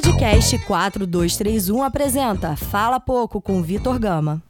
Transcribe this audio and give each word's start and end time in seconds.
Podcast 0.00 0.58
4231 0.60 1.82
apresenta 1.82 2.56
Fala 2.56 2.98
Pouco 2.98 3.38
com 3.38 3.62
Vitor 3.62 3.98
Gama. 3.98 4.42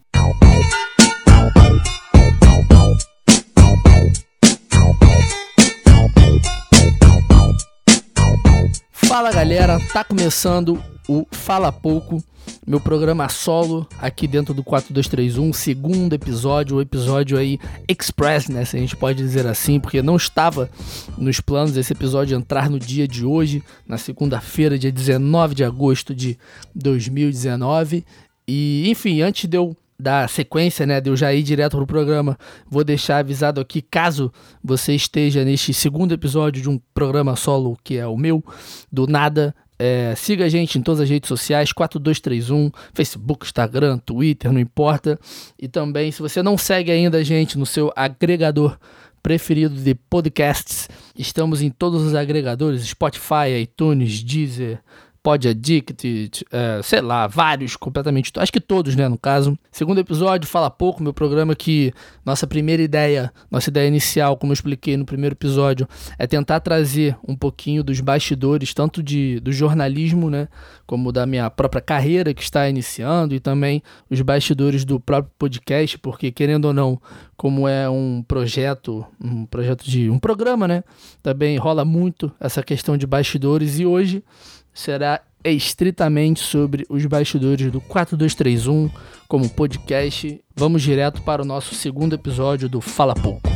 Fala 8.93 9.33
galera, 9.33 9.81
tá 9.93 10.05
começando 10.05 10.81
o 11.09 11.27
Fala 11.33 11.73
Pouco, 11.73 12.23
meu 12.71 12.79
programa 12.79 13.29
solo 13.29 13.85
aqui 13.99 14.29
dentro 14.29 14.55
do 14.55 14.63
4231, 14.63 15.53
segundo 15.53 16.13
episódio, 16.13 16.77
o 16.77 16.81
episódio 16.81 17.37
aí 17.37 17.59
express, 17.89 18.49
né, 18.49 18.65
se 18.65 18.77
a 18.77 18.79
gente 18.79 18.97
pode 18.97 19.19
dizer 19.19 19.45
assim, 19.45 19.81
porque 19.81 20.01
não 20.01 20.15
estava 20.15 20.71
nos 21.19 21.41
planos 21.41 21.77
esse 21.77 21.93
episódio 21.93 22.37
entrar 22.37 22.71
no 22.71 22.79
dia 22.79 23.09
de 23.09 23.25
hoje, 23.27 23.61
na 23.85 23.99
segunda-feira, 23.99 24.79
dia 24.79 24.93
19 24.93 25.53
de 25.53 25.65
agosto 25.65 26.15
de 26.15 26.39
2019. 26.73 28.05
E, 28.47 28.89
enfim, 28.89 29.21
antes 29.21 29.49
de 29.49 29.57
eu 29.57 29.77
da 29.99 30.29
sequência, 30.29 30.87
né, 30.87 31.01
de 31.01 31.11
eu 31.11 31.17
já 31.17 31.35
ir 31.35 31.43
direto 31.43 31.77
pro 31.77 31.87
programa, 31.89 32.39
vou 32.71 32.85
deixar 32.85 33.19
avisado 33.19 33.61
aqui, 33.61 33.83
caso 33.83 34.33
você 34.63 34.95
esteja 34.95 35.45
neste 35.45 35.75
segundo 35.75 36.15
episódio 36.15 36.63
de 36.63 36.71
um 36.71 36.81
programa 36.95 37.35
solo 37.35 37.77
que 37.83 37.97
é 37.97 38.07
o 38.07 38.17
meu, 38.17 38.45
do 38.93 39.09
nada, 39.09 39.53
é, 39.83 40.15
siga 40.15 40.45
a 40.45 40.49
gente 40.51 40.79
em 40.79 40.83
todas 40.83 41.01
as 41.01 41.09
redes 41.09 41.27
sociais, 41.27 41.73
4231, 41.73 42.71
Facebook, 42.93 43.47
Instagram, 43.47 43.97
Twitter, 43.97 44.53
não 44.53 44.61
importa. 44.61 45.19
E 45.59 45.67
também, 45.67 46.13
se 46.13 46.21
você 46.21 46.43
não 46.43 46.59
segue 46.59 46.91
ainda 46.91 47.17
a 47.17 47.23
gente 47.23 47.57
no 47.57 47.65
seu 47.65 47.91
agregador 47.97 48.79
preferido 49.23 49.75
de 49.75 49.95
podcasts, 49.95 50.87
estamos 51.17 51.63
em 51.63 51.71
todos 51.71 52.03
os 52.03 52.15
agregadores, 52.15 52.83
Spotify, 52.83 53.59
iTunes, 53.63 54.23
Deezer, 54.23 54.83
Pod 55.23 55.47
Addicted, 55.47 56.47
é, 56.51 56.81
sei 56.83 57.03
lá, 57.03 57.27
vários, 57.27 57.77
completamente, 57.77 58.33
acho 58.37 58.51
que 58.51 58.61
todos, 58.61 58.97
né, 58.97 59.07
no 59.07 59.19
caso. 59.19 59.59
Segundo 59.71 59.99
episódio, 59.99 60.49
Fala 60.49 60.71
Pouco, 60.71 61.03
meu 61.03 61.13
programa 61.13 61.55
que 61.55 61.93
nossa 62.25 62.47
primeira 62.47 62.83
ideia, 62.83 63.31
nossa 63.51 63.69
ideia 63.69 63.87
inicial, 63.87 64.37
como 64.39 64.53
eu 64.53 64.55
expliquei 64.55 64.97
no 64.97 65.05
primeiro 65.05 65.35
episódio, 65.35 65.87
é 66.19 66.27
tentar 66.27 66.61
trazer 66.61 67.19
um 67.27 67.37
pouquinho 67.37 67.85
dos 67.85 68.01
bastidores, 68.01 68.73
tanto 68.73 69.03
de, 69.03 69.41
do 69.41 69.53
jornalismo, 69.53 70.31
né, 70.31 70.49
como 70.87 71.13
da 71.13 71.27
minha 71.27 71.51
própria 71.51 71.83
carreira 71.83 72.33
que 72.33 72.43
está 72.43 72.67
iniciando 72.67 73.35
e 73.35 73.41
também 73.41 73.83
os 74.09 74.21
bastidores 74.23 74.87
do 74.87 74.99
próprio 74.99 75.33
podcast, 75.39 75.99
porque 75.99 76.33
querendo 76.33 76.65
ou 76.65 76.73
não, 76.73 77.01
como 77.37 77.69
é 77.69 77.91
um 77.91 78.25
projeto, 78.27 79.05
um 79.23 79.45
projeto 79.45 79.85
de 79.85 80.09
um 80.09 80.19
programa, 80.19 80.67
né, 80.67 80.83
também 81.23 81.59
rola 81.59 81.85
muito 81.85 82.33
essa 82.41 82.63
questão 82.63 82.97
de 82.97 83.07
bastidores 83.07 83.79
e 83.79 83.85
hoje 83.85 84.25
será 84.73 85.21
estritamente 85.45 86.41
sobre 86.41 86.85
os 86.89 87.05
bastidores 87.07 87.71
do 87.71 87.81
4231 87.81 88.91
como 89.27 89.49
podcast. 89.49 90.41
Vamos 90.55 90.83
direto 90.83 91.23
para 91.23 91.43
o 91.43 91.45
nosso 91.45 91.75
segundo 91.75 92.15
episódio 92.15 92.69
do 92.69 92.81
Fala 92.81 93.15
Pouco. 93.15 93.49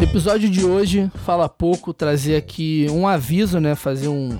Episódio 0.00 0.48
de 0.48 0.64
hoje, 0.64 1.10
Fala 1.24 1.48
Pouco, 1.48 1.92
trazer 1.92 2.36
aqui 2.36 2.86
um 2.90 3.06
aviso, 3.06 3.60
né, 3.60 3.74
fazer 3.74 4.08
um, 4.08 4.38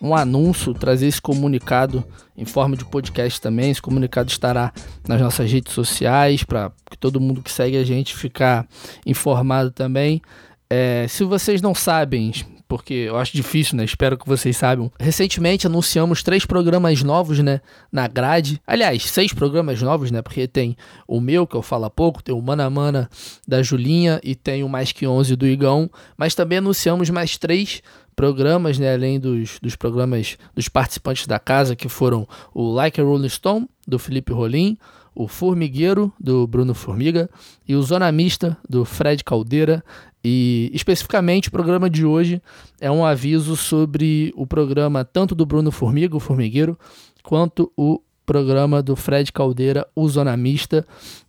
um 0.00 0.14
anúncio, 0.14 0.74
trazer 0.74 1.06
esse 1.06 1.22
comunicado 1.22 2.04
em 2.36 2.44
forma 2.44 2.76
de 2.76 2.84
podcast 2.84 3.40
também. 3.40 3.70
Esse 3.70 3.80
comunicado 3.80 4.30
estará 4.30 4.72
nas 5.08 5.20
nossas 5.20 5.50
redes 5.50 5.72
sociais 5.72 6.44
para 6.44 6.70
que 6.90 6.98
todo 6.98 7.20
mundo 7.20 7.42
que 7.42 7.50
segue 7.50 7.78
a 7.78 7.84
gente 7.84 8.14
ficar 8.14 8.66
informado 9.06 9.70
também. 9.70 10.20
É, 10.68 11.06
se 11.08 11.24
vocês 11.24 11.62
não 11.62 11.74
sabem, 11.74 12.32
porque 12.68 12.94
eu 12.94 13.16
acho 13.16 13.32
difícil, 13.32 13.76
né? 13.76 13.84
Espero 13.84 14.18
que 14.18 14.26
vocês 14.26 14.56
saibam. 14.56 14.90
Recentemente 14.98 15.66
anunciamos 15.66 16.22
três 16.22 16.44
programas 16.44 17.02
novos, 17.02 17.38
né? 17.38 17.60
Na 17.92 18.08
grade. 18.08 18.60
Aliás, 18.66 19.04
seis 19.04 19.32
programas 19.32 19.80
novos, 19.80 20.10
né? 20.10 20.22
Porque 20.22 20.48
tem 20.48 20.76
o 21.06 21.20
meu, 21.20 21.46
que 21.46 21.54
eu 21.54 21.62
falo 21.62 21.84
há 21.84 21.90
pouco, 21.90 22.22
tem 22.22 22.34
o 22.34 22.42
Mana 22.42 22.68
Mana 22.68 23.08
da 23.46 23.62
Julinha 23.62 24.20
e 24.22 24.34
tem 24.34 24.64
o 24.64 24.68
Mais 24.68 24.90
Que 24.92 25.06
11 25.06 25.36
do 25.36 25.46
Igão. 25.46 25.88
Mas 26.16 26.34
também 26.34 26.58
anunciamos 26.58 27.08
mais 27.10 27.38
três 27.38 27.82
programas, 28.16 28.78
né? 28.78 28.92
Além 28.94 29.20
dos, 29.20 29.58
dos 29.60 29.76
programas 29.76 30.36
dos 30.54 30.68
participantes 30.68 31.26
da 31.26 31.38
casa, 31.38 31.76
que 31.76 31.88
foram 31.88 32.26
o 32.52 32.72
Like 32.72 33.00
a 33.00 33.04
Rolling 33.04 33.28
Stone, 33.28 33.68
do 33.86 33.98
Felipe 33.98 34.32
Rolim, 34.32 34.76
o 35.14 35.26
Formigueiro, 35.26 36.12
do 36.20 36.46
Bruno 36.46 36.74
Formiga, 36.74 37.30
e 37.66 37.74
o 37.74 37.82
Zona 37.82 38.12
Mista, 38.12 38.56
do 38.68 38.84
Fred 38.84 39.24
Caldeira. 39.24 39.82
E 40.28 40.72
especificamente 40.74 41.46
o 41.48 41.52
programa 41.52 41.88
de 41.88 42.04
hoje 42.04 42.42
é 42.80 42.90
um 42.90 43.06
aviso 43.06 43.54
sobre 43.54 44.32
o 44.34 44.44
programa 44.44 45.04
tanto 45.04 45.36
do 45.36 45.46
Bruno 45.46 45.70
Formiga, 45.70 46.16
o 46.16 46.20
Formigueiro, 46.20 46.76
quanto 47.22 47.72
o 47.76 48.00
programa 48.26 48.82
do 48.82 48.96
Fred 48.96 49.32
Caldeira, 49.32 49.86
o 49.94 50.08
Zona 50.08 50.36
Mista. 50.36 50.84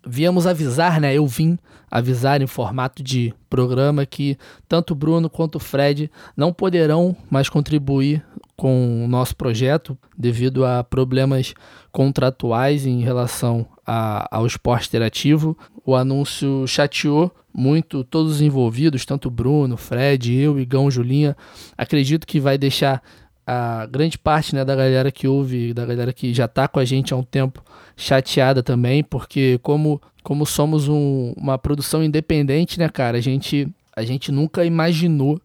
Viemos 0.06 0.48
avisar, 0.48 1.00
né? 1.00 1.14
Eu 1.14 1.28
vim 1.28 1.58
avisar 1.90 2.42
em 2.42 2.48
formato 2.48 3.02
de 3.02 3.34
programa 3.50 4.06
que 4.06 4.38
tanto 4.68 4.92
o 4.92 4.96
Bruno 4.96 5.30
quanto 5.30 5.56
o 5.56 5.60
Fred 5.60 6.12
não 6.36 6.52
poderão 6.52 7.16
mais 7.30 7.48
contribuir 7.48 8.26
com 8.58 9.06
o 9.06 9.08
nosso 9.08 9.36
projeto 9.36 9.96
devido 10.18 10.66
a 10.66 10.84
problemas 10.84 11.54
contratuais 11.92 12.86
em 12.86 13.02
relação 13.02 13.66
a, 13.86 14.28
ao 14.36 14.46
esporte 14.48 14.88
interativo. 14.88 15.56
O 15.86 15.96
anúncio 15.96 16.66
chateou 16.68 17.32
muito 17.54 18.04
todos 18.04 18.34
os 18.34 18.42
envolvidos, 18.42 19.06
tanto 19.06 19.28
o 19.28 19.32
Bruno, 19.32 19.78
Fred, 19.78 20.36
eu, 20.36 20.60
Igão, 20.60 20.92
Julinha. 20.92 21.38
Acredito 21.78 22.28
que 22.28 22.40
vai 22.40 22.58
deixar 22.58 23.02
a 23.48 23.86
grande 23.86 24.18
parte 24.18 24.54
né, 24.54 24.66
da 24.66 24.76
galera 24.76 25.10
que 25.10 25.26
ouve, 25.26 25.74
da 25.74 25.86
galera 25.86 26.12
que 26.12 26.34
já 26.34 26.46
está 26.46 26.68
com 26.68 26.80
a 26.80 26.86
gente 26.86 27.14
há 27.14 27.18
um 27.18 27.24
tempo, 27.24 27.64
chateada 27.96 28.62
também, 28.62 29.02
porque 29.02 29.58
como, 29.64 30.02
como 30.22 30.46
somos 30.46 30.90
um, 30.90 31.34
uma 31.38 31.58
produção 31.58 32.04
independente, 32.04 32.78
né, 32.78 32.90
cara, 32.90 33.18
a 33.18 33.22
gente, 33.22 33.66
a 33.96 34.04
gente 34.04 34.34
nunca 34.34 34.66
imaginou 34.66 35.40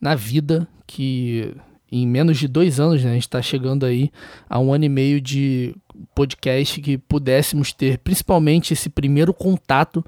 na 0.00 0.14
vida 0.14 0.66
que 0.86 1.54
em 1.92 2.06
menos 2.06 2.38
de 2.38 2.48
dois 2.48 2.80
anos, 2.80 3.04
né? 3.04 3.10
A 3.10 3.14
gente 3.14 3.22
está 3.22 3.40
chegando 3.40 3.86
aí 3.86 4.10
a 4.48 4.58
um 4.58 4.72
ano 4.72 4.84
e 4.84 4.88
meio 4.88 5.20
de 5.20 5.76
podcast 6.14 6.80
que 6.80 6.98
pudéssemos 6.98 7.72
ter, 7.72 7.98
principalmente 7.98 8.72
esse 8.72 8.88
primeiro 8.88 9.32
contato 9.32 10.04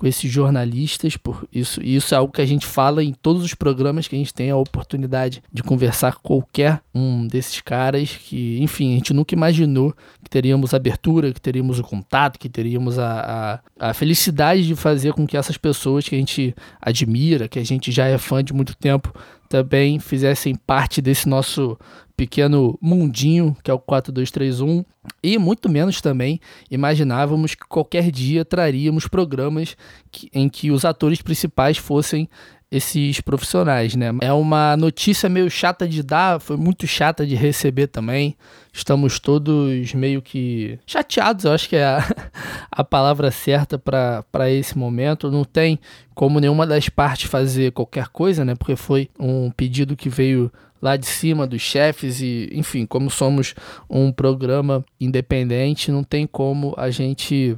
com 0.00 0.06
esses 0.06 0.32
jornalistas, 0.32 1.18
por 1.18 1.46
isso, 1.52 1.78
isso 1.82 2.14
é 2.14 2.16
algo 2.16 2.32
que 2.32 2.40
a 2.40 2.46
gente 2.46 2.64
fala 2.64 3.04
em 3.04 3.12
todos 3.12 3.44
os 3.44 3.52
programas 3.52 4.08
que 4.08 4.16
a 4.16 4.18
gente 4.18 4.32
tem 4.32 4.50
a 4.50 4.56
oportunidade 4.56 5.42
de 5.52 5.62
conversar 5.62 6.14
com 6.14 6.22
qualquer 6.22 6.80
um 6.94 7.26
desses 7.26 7.60
caras 7.60 8.08
que, 8.08 8.58
enfim, 8.62 8.92
a 8.92 8.94
gente 8.94 9.12
nunca 9.12 9.34
imaginou 9.34 9.92
que 10.24 10.30
teríamos 10.30 10.72
abertura, 10.72 11.34
que 11.34 11.40
teríamos 11.40 11.78
o 11.78 11.82
contato, 11.82 12.38
que 12.38 12.48
teríamos 12.48 12.98
a, 12.98 13.60
a, 13.78 13.90
a 13.90 13.92
felicidade 13.92 14.66
de 14.66 14.74
fazer 14.74 15.12
com 15.12 15.26
que 15.26 15.36
essas 15.36 15.58
pessoas 15.58 16.08
que 16.08 16.14
a 16.14 16.18
gente 16.18 16.54
admira, 16.80 17.46
que 17.46 17.58
a 17.58 17.64
gente 17.64 17.92
já 17.92 18.06
é 18.06 18.16
fã 18.16 18.42
de 18.42 18.54
muito 18.54 18.74
tempo, 18.74 19.12
também 19.50 19.98
fizessem 19.98 20.54
parte 20.54 21.02
desse 21.02 21.28
nosso 21.28 21.76
pequeno 22.16 22.78
mundinho 22.80 23.56
que 23.64 23.70
é 23.70 23.74
o 23.74 23.80
4231 23.80 24.84
e 25.20 25.36
muito 25.38 25.68
menos 25.68 26.00
também 26.00 26.38
imaginávamos 26.70 27.56
que 27.56 27.66
qualquer 27.66 28.12
dia 28.12 28.44
traríamos 28.44 29.08
programas 29.08 29.76
que, 30.12 30.30
em 30.32 30.48
que 30.48 30.70
os 30.70 30.84
atores 30.84 31.20
principais 31.20 31.76
fossem 31.76 32.28
esses 32.70 33.20
profissionais, 33.20 33.96
né? 33.96 34.12
É 34.20 34.32
uma 34.32 34.76
notícia 34.76 35.28
meio 35.28 35.50
chata 35.50 35.88
de 35.88 36.02
dar, 36.02 36.40
foi 36.40 36.56
muito 36.56 36.86
chata 36.86 37.26
de 37.26 37.34
receber 37.34 37.88
também. 37.88 38.36
Estamos 38.72 39.18
todos 39.18 39.92
meio 39.92 40.22
que 40.22 40.78
chateados, 40.86 41.44
eu 41.44 41.52
acho 41.52 41.68
que 41.68 41.74
é 41.74 41.84
a, 41.84 42.04
a 42.70 42.84
palavra 42.84 43.30
certa 43.32 43.76
para 43.76 44.50
esse 44.50 44.78
momento. 44.78 45.30
Não 45.30 45.44
tem 45.44 45.80
como 46.14 46.38
nenhuma 46.38 46.64
das 46.66 46.88
partes 46.88 47.28
fazer 47.28 47.72
qualquer 47.72 48.08
coisa, 48.08 48.44
né? 48.44 48.54
Porque 48.54 48.76
foi 48.76 49.10
um 49.18 49.50
pedido 49.50 49.96
que 49.96 50.08
veio 50.08 50.52
lá 50.80 50.96
de 50.96 51.06
cima 51.06 51.46
dos 51.46 51.60
chefes 51.60 52.20
e, 52.20 52.48
enfim, 52.52 52.86
como 52.86 53.10
somos 53.10 53.54
um 53.88 54.12
programa 54.12 54.84
independente, 55.00 55.90
não 55.90 56.04
tem 56.04 56.26
como 56.26 56.72
a 56.76 56.88
gente 56.90 57.56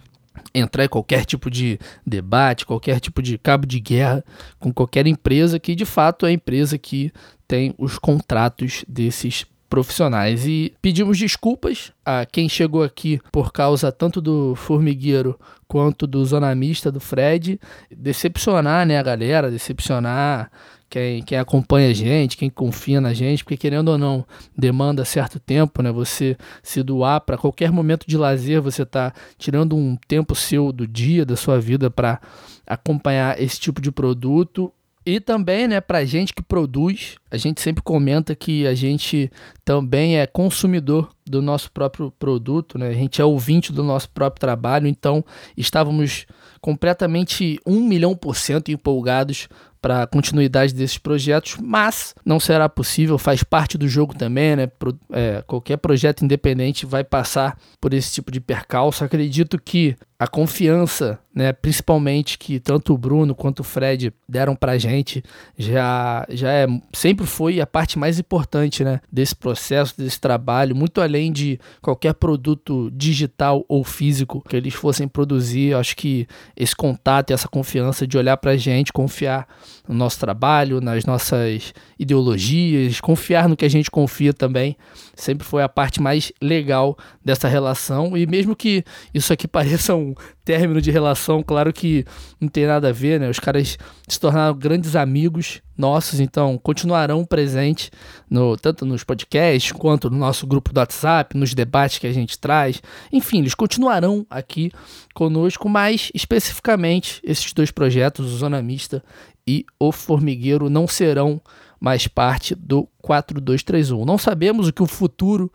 entrar 0.54 0.84
em 0.84 0.88
qualquer 0.88 1.25
tipo 1.25 1.50
de 1.50 1.78
debate, 2.06 2.66
qualquer 2.66 3.00
tipo 3.00 3.22
de 3.22 3.38
cabo 3.38 3.66
de 3.66 3.81
guerra 3.81 4.25
com 4.58 4.72
qualquer 4.72 5.06
empresa 5.06 5.58
que 5.58 5.75
de 5.75 5.84
fato 5.84 6.26
é 6.26 6.31
a 6.31 6.32
empresa 6.32 6.76
que 6.78 7.12
tem 7.46 7.75
os 7.78 7.99
contratos 7.99 8.84
desses 8.88 9.46
profissionais. 9.72 10.46
E 10.46 10.75
pedimos 10.82 11.19
desculpas 11.19 11.93
a 12.04 12.26
quem 12.26 12.46
chegou 12.46 12.82
aqui 12.82 13.19
por 13.32 13.52
causa 13.52 13.90
tanto 13.90 14.20
do 14.20 14.54
formigueiro 14.54 15.38
quanto 15.66 16.06
do 16.06 16.22
zonamista 16.25 16.93
do 16.93 17.00
Fred, 17.00 17.58
decepcionar 17.90 18.87
né, 18.87 18.98
a 18.98 19.02
galera, 19.02 19.50
decepcionar 19.50 20.50
quem, 20.92 21.22
quem 21.22 21.38
acompanha 21.38 21.88
a 21.88 21.94
gente, 21.94 22.36
quem 22.36 22.50
confia 22.50 23.00
na 23.00 23.14
gente, 23.14 23.42
porque 23.42 23.56
querendo 23.56 23.88
ou 23.88 23.96
não, 23.96 24.26
demanda 24.54 25.06
certo 25.06 25.40
tempo, 25.40 25.82
né? 25.82 25.90
Você 25.90 26.36
se 26.62 26.82
doar 26.82 27.22
para 27.22 27.38
qualquer 27.38 27.72
momento 27.72 28.06
de 28.06 28.18
lazer, 28.18 28.60
você 28.60 28.84
tá 28.84 29.10
tirando 29.38 29.74
um 29.74 29.96
tempo 30.06 30.34
seu 30.34 30.70
do 30.70 30.86
dia, 30.86 31.24
da 31.24 31.34
sua 31.34 31.58
vida 31.58 31.90
para 31.90 32.20
acompanhar 32.66 33.40
esse 33.40 33.58
tipo 33.58 33.80
de 33.80 33.90
produto 33.90 34.70
E 35.04 35.18
também, 35.18 35.66
né, 35.66 35.80
pra 35.80 36.04
gente 36.04 36.32
que 36.32 36.42
produz, 36.42 37.16
a 37.28 37.36
gente 37.36 37.60
sempre 37.60 37.82
comenta 37.82 38.36
que 38.36 38.66
a 38.68 38.74
gente 38.74 39.32
também 39.64 40.18
é 40.18 40.26
consumidor 40.28 41.10
do 41.26 41.42
nosso 41.42 41.72
próprio 41.72 42.12
produto, 42.12 42.78
né? 42.78 42.88
A 42.88 42.92
gente 42.92 43.20
é 43.20 43.24
ouvinte 43.24 43.72
do 43.72 43.82
nosso 43.82 44.08
próprio 44.10 44.38
trabalho, 44.38 44.86
então 44.86 45.24
estávamos 45.56 46.24
completamente 46.60 47.58
um 47.66 47.80
milhão 47.80 48.14
por 48.14 48.36
cento 48.36 48.70
empolgados 48.70 49.48
para 49.82 50.05
a 50.05 50.06
continuidade 50.06 50.73
desses 50.73 50.96
projetos, 50.96 51.56
mas 51.61 52.14
não 52.25 52.38
será 52.38 52.69
possível, 52.69 53.19
faz 53.19 53.43
parte 53.43 53.76
do 53.76 53.88
jogo 53.88 54.14
também, 54.14 54.55
né? 54.55 54.69
Pro, 54.69 54.96
é, 55.12 55.43
qualquer 55.44 55.76
projeto 55.76 56.25
independente 56.25 56.87
vai 56.87 57.02
passar 57.02 57.58
por 57.81 57.93
esse 57.93 58.12
tipo 58.12 58.31
de 58.31 58.40
percalço. 58.40 59.05
Acredito 59.05 59.61
que 59.61 59.96
a 60.23 60.29
confiança, 60.29 61.19
né, 61.34 61.52
principalmente 61.52 62.38
que 62.38 62.61
tanto 62.61 62.94
o 62.94 62.99
Bruno 62.99 63.34
quanto 63.34 63.58
o 63.58 63.64
Fred 63.64 64.12
deram 64.29 64.55
pra 64.55 64.79
gente, 64.79 65.20
já, 65.58 66.25
já 66.31 66.49
é, 66.49 66.67
sempre 66.93 67.26
foi 67.26 67.61
a 67.61 67.67
parte 67.67 67.99
mais 67.99 68.20
importante, 68.20 68.84
né, 68.84 69.00
desse 69.11 69.34
processo, 69.34 69.99
desse 69.99 70.20
trabalho, 70.20 70.76
muito 70.76 71.00
além 71.00 71.32
de 71.32 71.58
qualquer 71.81 72.14
produto 72.14 72.88
digital 72.94 73.64
ou 73.67 73.82
físico 73.82 74.40
que 74.49 74.55
eles 74.55 74.75
fossem 74.75 75.08
produzir, 75.08 75.75
acho 75.75 75.96
que 75.96 76.29
esse 76.56 76.76
contato 76.76 77.31
e 77.31 77.32
essa 77.32 77.49
confiança 77.49 78.06
de 78.06 78.17
olhar 78.17 78.37
pra 78.37 78.56
gente, 78.56 78.93
confiar 78.93 79.49
no 79.88 79.94
nosso 79.94 80.19
trabalho, 80.19 80.81
nas 80.81 81.05
nossas 81.05 81.75
ideologias, 81.99 83.00
confiar 83.00 83.49
no 83.49 83.56
que 83.56 83.64
a 83.64 83.70
gente 83.70 83.90
confia 83.90 84.32
também, 84.32 84.76
sempre 85.14 85.46
foi 85.46 85.62
a 85.62 85.69
parte 85.69 86.00
mais 86.00 86.32
legal 86.40 86.96
dessa 87.25 87.49
relação, 87.49 88.17
e 88.17 88.26
mesmo 88.26 88.55
que 88.55 88.84
isso 89.12 89.32
aqui 89.32 89.46
pareça 89.49 89.94
um 89.94 90.14
término 90.44 90.81
de 90.81 90.90
relação, 90.90 91.43
claro 91.43 91.73
que 91.73 92.05
não 92.40 92.49
tem 92.49 92.67
nada 92.67 92.88
a 92.88 92.93
ver, 92.93 93.20
né? 93.20 93.29
Os 93.29 93.38
caras 93.38 93.79
se 94.08 94.19
tornaram 94.19 94.56
grandes 94.56 94.96
amigos 94.96 95.62
nossos, 95.76 96.20
então 96.20 96.58
continuarão 96.58 97.25
presentes 97.25 97.90
no, 98.29 98.56
tanto 98.56 98.84
nos 98.84 99.05
podcasts 99.05 99.73
quanto 99.73 100.11
no 100.11 100.17
nosso 100.17 100.46
grupo 100.46 100.73
do 100.73 100.79
WhatsApp, 100.79 101.37
nos 101.37 101.55
debates 101.55 101.99
que 101.99 102.06
a 102.06 102.12
gente 102.12 102.38
traz. 102.38 102.82
Enfim, 103.12 103.38
eles 103.38 103.55
continuarão 103.55 104.26
aqui 104.29 104.70
conosco, 105.14 105.69
mas 105.69 106.11
especificamente 106.14 107.20
esses 107.25 107.52
dois 107.52 107.70
projetos, 107.70 108.32
o 108.32 108.37
Zona 108.37 108.61
Mista 108.61 109.02
e 109.46 109.64
o 109.78 109.92
Formigueiro, 109.92 110.70
não 110.70 110.86
serão 110.86 111.40
mais 111.80 112.06
parte 112.06 112.54
do 112.54 112.88
4231. 113.00 114.04
Não 114.04 114.18
sabemos 114.18 114.68
o 114.68 114.72
que 114.72 114.82
o 114.82 114.86
futuro 114.86 115.52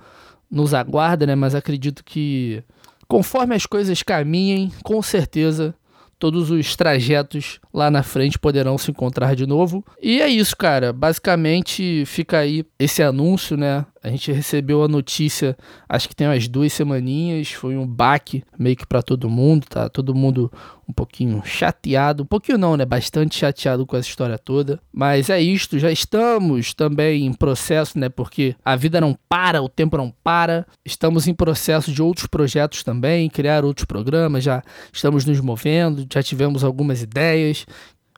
nos 0.50 0.74
aguarda, 0.74 1.26
né? 1.26 1.36
Mas 1.36 1.56
acredito 1.56 2.04
que 2.04 2.64
Conforme 3.08 3.56
as 3.56 3.66
coisas 3.66 4.04
caminhem, 4.04 4.72
com 4.84 5.02
certeza 5.02 5.74
todos 6.20 6.50
os 6.50 6.76
trajetos 6.76 7.60
lá 7.74 7.90
na 7.92 8.04
frente 8.04 8.40
poderão 8.40 8.78
se 8.78 8.92
encontrar 8.92 9.36
de 9.36 9.46
novo. 9.46 9.86
E 10.02 10.20
é 10.20 10.28
isso, 10.28 10.58
cara. 10.58 10.92
Basicamente 10.92 12.04
fica 12.06 12.40
aí 12.40 12.66
esse 12.78 13.02
anúncio, 13.02 13.56
né? 13.56 13.86
A 14.08 14.12
gente 14.12 14.32
recebeu 14.32 14.84
a 14.84 14.88
notícia, 14.88 15.58
acho 15.88 16.08
que 16.08 16.16
tem 16.16 16.28
umas 16.28 16.48
duas 16.48 16.72
semaninhas, 16.72 17.52
foi 17.52 17.76
um 17.76 17.86
baque 17.86 18.44
meio 18.58 18.76
que 18.76 18.86
para 18.86 19.02
todo 19.02 19.30
mundo, 19.30 19.66
tá? 19.68 19.90
Todo 19.90 20.16
mundo 20.16 20.52
um 20.88 20.94
pouquinho 20.94 21.42
chateado, 21.44 22.24
um 22.24 22.26
pouquinho 22.26 22.58
não, 22.58 22.78
né? 22.78 22.86
Bastante 22.86 23.36
chateado 23.36 23.86
com 23.86 23.98
essa 23.98 24.08
história 24.08 24.38
toda. 24.38 24.80
Mas 24.94 25.30
é 25.30 25.42
isto, 25.42 25.78
já 25.78 25.92
estamos 25.92 26.74
também 26.74 27.26
em 27.26 27.34
processo, 27.34 28.00
né? 28.00 28.08
Porque 28.08 28.56
a 28.64 28.76
vida 28.76 29.02
não 29.02 29.18
para, 29.28 29.62
o 29.62 29.68
tempo 29.68 29.98
não 29.98 30.14
para. 30.24 30.66
Estamos 30.86 31.28
em 31.28 31.34
processo 31.34 31.92
de 31.92 32.02
outros 32.02 32.28
projetos 32.28 32.84
também, 32.84 33.30
criar 33.30 33.66
outros 33.66 33.86
programas, 33.86 34.44
já 34.44 34.64
estamos 34.94 35.26
nos 35.26 35.42
movendo, 35.42 36.08
já 36.12 36.24
tivemos 36.24 36.64
algumas 36.64 37.02
ideias 37.02 37.66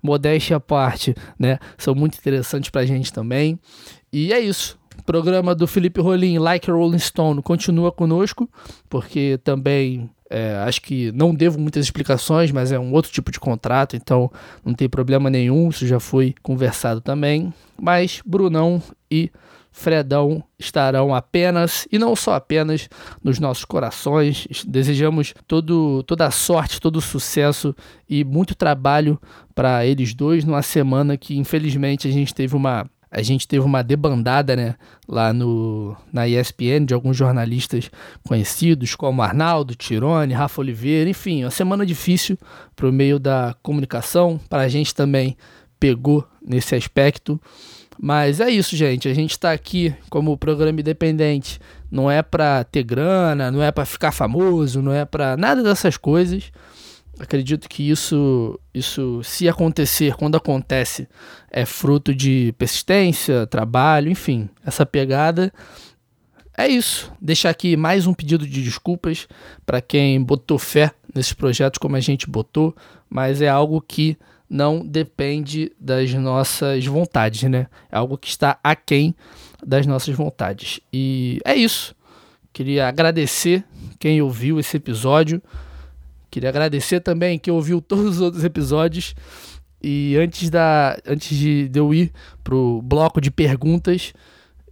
modéstia 0.02 0.58
à 0.58 0.60
parte, 0.60 1.14
né? 1.38 1.60
São 1.78 1.94
muito 1.94 2.18
interessantes 2.18 2.70
pra 2.70 2.86
gente 2.86 3.12
também. 3.12 3.60
E 4.12 4.34
é 4.34 4.40
isso. 4.40 4.79
Programa 5.10 5.56
do 5.56 5.66
Felipe 5.66 6.00
Rolim, 6.00 6.38
Like 6.38 6.70
a 6.70 6.74
Rolling 6.76 7.00
Stone, 7.00 7.42
continua 7.42 7.92
conosco, 7.92 8.48
porque 8.88 9.40
também 9.44 10.08
é, 10.30 10.56
acho 10.58 10.84
que 10.84 11.12
não 11.14 11.34
devo 11.34 11.60
muitas 11.60 11.84
explicações, 11.84 12.52
mas 12.52 12.72
é 12.72 12.78
um 12.78 12.94
outro 12.94 13.12
tipo 13.12 13.32
de 13.32 13.40
contrato, 13.40 13.96
então 13.96 14.32
não 14.64 14.72
tem 14.72 14.88
problema 14.88 15.28
nenhum, 15.28 15.70
isso 15.70 15.88
já 15.88 16.00
foi 16.00 16.36
conversado 16.44 17.02
também. 17.02 17.52
Mas 17.76 18.22
Brunão 18.24 18.84
e 19.10 19.32
Fredão 19.72 20.44
estarão 20.60 21.16
apenas, 21.16 21.88
e 21.92 21.98
não 21.98 22.16
só 22.16 22.36
apenas, 22.36 22.88
nos 23.24 23.40
nossos 23.40 23.66
corações. 23.66 24.48
Desejamos 24.68 25.34
todo, 25.48 26.04
toda 26.04 26.28
a 26.28 26.32
sorte, 26.32 26.80
todo 26.80 26.98
o 26.98 27.02
sucesso 27.02 27.76
e 28.08 28.24
muito 28.24 28.54
trabalho 28.54 29.20
para 29.56 29.84
eles 29.88 30.14
dois 30.14 30.46
numa 30.46 30.62
semana 30.62 31.18
que, 31.18 31.36
infelizmente, 31.36 32.08
a 32.08 32.12
gente 32.12 32.32
teve 32.32 32.56
uma 32.56 32.88
a 33.12 33.22
gente 33.22 33.48
teve 33.48 33.66
uma 33.66 33.84
debandada 33.84 34.56
né, 34.56 34.76
lá 35.08 35.34
no, 35.34 35.96
na 36.14 36.28
ESPN 36.28 36.86
de 36.86 36.94
alguns 36.94 37.18
jornalistas 37.18 37.90
conhecidos, 38.28 38.96
como 38.96 39.22
Arnaldo, 39.22 39.76
Tirone, 39.76 40.34
Rafa 40.34 40.62
Oliveira, 40.62 41.10
enfim, 41.10 41.44
uma 41.44 41.52
semana 41.52 41.86
difícil 41.86 42.38
para 42.76 42.88
o 42.88 42.94
meio 42.94 43.18
da 43.18 43.56
comunicação, 43.64 44.40
para 44.48 44.62
a 44.62 44.68
gente 44.68 44.94
também 44.94 45.36
pegou 45.80 46.28
nesse 46.46 46.76
aspecto. 46.76 47.42
Mas 48.02 48.40
é 48.40 48.50
isso, 48.50 48.78
gente. 48.78 49.10
A 49.10 49.14
gente 49.14 49.32
está 49.32 49.52
aqui 49.52 49.94
como 50.10 50.38
programa 50.38 50.80
independente. 50.80 51.60
Não 51.92 52.10
é 52.10 52.22
para 52.22 52.64
ter 52.64 52.84
grana, 52.84 53.52
não 53.52 53.62
é 53.62 53.72
para 53.72 53.86
ficar 53.86 54.12
famoso, 54.12 54.82
não 54.82 54.94
é 54.94 55.04
para 55.04 55.36
nada 55.36 55.62
dessas 55.62 55.98
coisas. 55.98 56.52
Acredito 57.20 57.68
que 57.68 57.90
isso, 57.90 58.58
isso, 58.74 59.22
se 59.24 59.50
acontecer, 59.50 60.16
quando 60.16 60.38
acontece, 60.38 61.08
é 61.52 61.66
fruto 61.66 62.16
de 62.16 62.54
persistência, 62.58 63.46
trabalho, 63.46 64.10
enfim, 64.10 64.50
essa 64.66 64.86
pegada. 64.86 65.52
É 66.58 66.68
isso. 66.68 67.12
Deixar 67.22 67.50
aqui 67.50 67.76
mais 67.76 68.08
um 68.08 68.14
pedido 68.14 68.48
de 68.48 68.64
desculpas 68.64 69.28
para 69.66 69.82
quem 69.82 70.22
botou 70.22 70.58
fé 70.58 70.92
nesses 71.14 71.34
projetos 71.34 71.78
como 71.78 71.96
a 71.96 72.00
gente 72.00 72.30
botou, 72.30 72.76
mas 73.10 73.42
é 73.42 73.50
algo 73.50 73.82
que 73.82 74.18
não 74.50 74.86
depende 74.86 75.72
das 75.80 76.14
nossas 76.14 76.86
vontades, 76.86 77.44
né? 77.44 77.68
É 77.92 77.98
algo 77.98 78.18
que 78.18 78.28
está 78.28 78.58
aquém 78.64 79.14
das 79.66 79.86
nossas 79.86 80.16
vontades. 80.16 80.80
E 80.92 81.40
é 81.46 81.54
isso. 81.54 81.96
Queria 82.52 82.88
agradecer 82.88 83.64
quem 84.00 84.22
ouviu 84.22 84.60
esse 84.60 84.76
episódio. 84.78 85.42
Queria 86.30 86.50
agradecer 86.50 87.00
também 87.00 87.38
que 87.40 87.52
ouviu 87.52 87.82
todos 87.82 88.16
os 88.16 88.22
outros 88.22 88.44
episódios. 88.44 89.16
E 89.82 90.18
antes, 90.18 90.50
da, 90.50 90.98
antes 91.08 91.38
de, 91.38 91.70
de 91.70 91.80
eu 91.80 91.94
ir 91.94 92.12
pro 92.44 92.82
bloco 92.82 93.22
de 93.22 93.32
perguntas, 93.32 94.14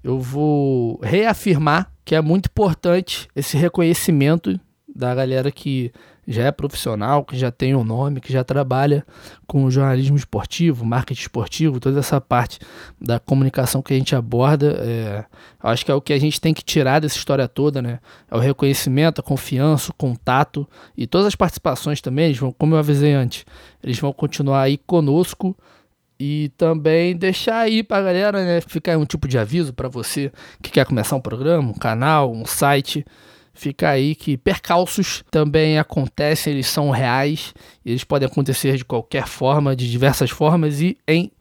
eu 0.04 0.20
vou 0.20 1.00
reafirmar 1.02 1.92
que 2.04 2.16
é 2.16 2.22
muito 2.22 2.48
importante 2.48 3.28
esse 3.36 3.58
reconhecimento 3.58 4.60
da 4.94 5.14
galera 5.14 5.52
que 5.52 5.92
já 6.28 6.44
é 6.44 6.52
profissional, 6.52 7.24
que 7.24 7.38
já 7.38 7.50
tem 7.50 7.74
um 7.74 7.86
nome, 7.86 8.20
que 8.20 8.34
já 8.34 8.44
trabalha 8.44 9.06
com 9.48 9.72
jornalismo 9.72 10.18
esportivo, 10.18 10.86
marketing 10.86 11.22
esportivo, 11.22 11.80
toda 11.80 12.00
essa 12.00 12.20
parte 12.20 12.60
da 13.00 13.18
comunicação 13.18 13.82
que 13.82 13.94
a 13.94 13.98
gente 13.98 14.14
aborda. 14.14 14.76
É, 14.82 15.26
acho 15.64 15.86
que 15.86 15.92
é 15.92 15.96
o 15.96 16.02
que 16.02 16.12
a 16.12 16.20
gente 16.20 16.42
tem 16.42 16.54
que 16.54 16.64
tirar 16.64 17.00
dessa 17.00 17.16
história 17.16 17.48
toda, 17.48 17.82
né? 17.82 18.00
É 18.30 18.36
o 18.36 18.40
reconhecimento, 18.40 19.22
a 19.22 19.24
confiança, 19.24 19.92
o 19.92 19.94
contato 19.94 20.68
e 20.98 21.08
todas 21.08 21.28
as 21.28 21.36
participações 21.36 22.02
também, 22.02 22.26
eles 22.26 22.38
vão, 22.38 22.52
como 22.52 22.76
eu 22.76 22.80
avisei 22.80 23.14
antes, 23.14 23.46
eles 23.82 23.98
vão 23.98 24.12
continuar 24.12 24.64
aí 24.64 24.78
conosco. 24.78 25.56
E 26.20 26.52
também 26.58 27.16
deixar 27.16 27.60
aí 27.60 27.84
pra 27.84 28.02
galera, 28.02 28.44
né? 28.44 28.60
Ficar 28.60 28.98
um 28.98 29.06
tipo 29.06 29.28
de 29.28 29.38
aviso 29.38 29.72
para 29.72 29.88
você 29.88 30.32
que 30.64 30.72
quer 30.72 30.84
começar 30.84 31.16
um 31.16 31.22
programa, 31.22 31.70
um 31.70 31.76
canal, 31.76 32.34
um 32.34 32.44
site 32.44 33.06
fica 33.58 33.90
aí 33.90 34.16
que 34.16 34.38
percalços 34.38 35.24
também 35.32 35.80
acontecem, 35.80 36.54
eles 36.54 36.68
são 36.68 36.92
reais, 36.92 37.54
eles 37.86 38.04
podem 38.04 38.28
acontecer 38.28 38.78
de 38.78 38.86
qualquer 38.86 39.28
forma, 39.28 39.76
de 39.76 39.90
diversas 39.90 40.30
formas 40.30 40.80
e 40.80 40.98
em 41.08 41.32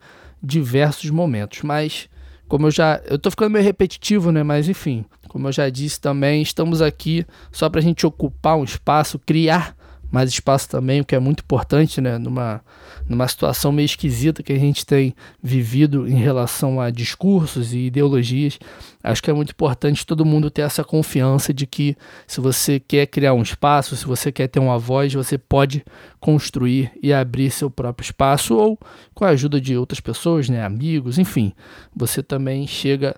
diversos 0.41 1.09
momentos. 1.11 1.61
Mas 1.61 2.09
como 2.47 2.67
eu 2.67 2.71
já, 2.71 2.99
eu 3.05 3.19
tô 3.19 3.29
ficando 3.29 3.51
meio 3.51 3.63
repetitivo, 3.63 4.31
né, 4.31 4.41
mas 4.41 4.67
enfim, 4.67 5.05
como 5.27 5.47
eu 5.47 5.51
já 5.51 5.69
disse 5.69 6.01
também, 6.01 6.41
estamos 6.41 6.81
aqui 6.81 7.25
só 7.51 7.69
para 7.69 7.79
a 7.79 7.83
gente 7.83 8.05
ocupar 8.05 8.57
um 8.57 8.63
espaço, 8.63 9.19
criar 9.19 9.76
mais 10.11 10.29
espaço 10.29 10.69
também, 10.69 11.01
o 11.01 11.05
que 11.05 11.15
é 11.15 11.19
muito 11.19 11.41
importante, 11.41 11.99
né, 11.99 12.17
numa, 12.17 12.61
numa 13.07 13.27
situação 13.27 13.71
meio 13.71 13.85
esquisita 13.85 14.41
que 14.41 14.53
a 14.53 14.57
gente 14.57 14.85
tem 14.85 15.13
vivido 15.41 16.07
em 16.07 16.15
relação 16.15 16.79
a 16.79 16.89
discursos 16.89 17.73
e 17.73 17.87
ideologias. 17.87 18.57
Acho 19.03 19.21
que 19.21 19.29
é 19.29 19.33
muito 19.33 19.51
importante 19.51 20.05
todo 20.05 20.25
mundo 20.25 20.49
ter 20.49 20.61
essa 20.61 20.83
confiança 20.83 21.53
de 21.53 21.67
que 21.67 21.95
se 22.25 22.39
você 22.39 22.79
quer 22.79 23.05
criar 23.07 23.33
um 23.33 23.41
espaço, 23.41 23.95
se 23.95 24.05
você 24.05 24.31
quer 24.31 24.47
ter 24.47 24.59
uma 24.59 24.79
voz, 24.79 25.13
você 25.13 25.37
pode 25.37 25.83
construir 26.19 26.91
e 27.01 27.13
abrir 27.13 27.51
seu 27.51 27.69
próprio 27.69 28.05
espaço 28.05 28.55
ou 28.55 28.79
com 29.13 29.25
a 29.25 29.29
ajuda 29.29 29.59
de 29.59 29.77
outras 29.77 29.99
pessoas, 29.99 30.49
né, 30.49 30.63
amigos, 30.63 31.17
enfim, 31.17 31.53
você 31.95 32.23
também 32.23 32.65
chega 32.65 33.15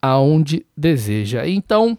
aonde 0.00 0.66
deseja. 0.76 1.46
Então, 1.46 1.96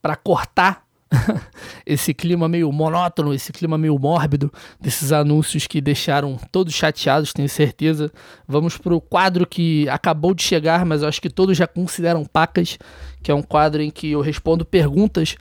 para 0.00 0.16
cortar 0.16 0.87
esse 1.86 2.12
clima 2.12 2.48
meio 2.48 2.70
monótono, 2.70 3.32
esse 3.32 3.52
clima 3.52 3.78
meio 3.78 3.98
mórbido 3.98 4.52
desses 4.80 5.12
anúncios 5.12 5.66
que 5.66 5.80
deixaram 5.80 6.38
todos 6.52 6.74
chateados, 6.74 7.32
tenho 7.32 7.48
certeza. 7.48 8.12
Vamos 8.46 8.76
para 8.76 8.94
o 8.94 9.00
quadro 9.00 9.46
que 9.46 9.88
acabou 9.88 10.34
de 10.34 10.42
chegar, 10.42 10.84
mas 10.84 11.02
eu 11.02 11.08
acho 11.08 11.20
que 11.20 11.30
todos 11.30 11.56
já 11.56 11.66
consideram 11.66 12.24
pacas, 12.24 12.78
que 13.22 13.30
é 13.30 13.34
um 13.34 13.42
quadro 13.42 13.82
em 13.82 13.90
que 13.90 14.10
eu 14.10 14.20
respondo 14.20 14.64
perguntas 14.64 15.36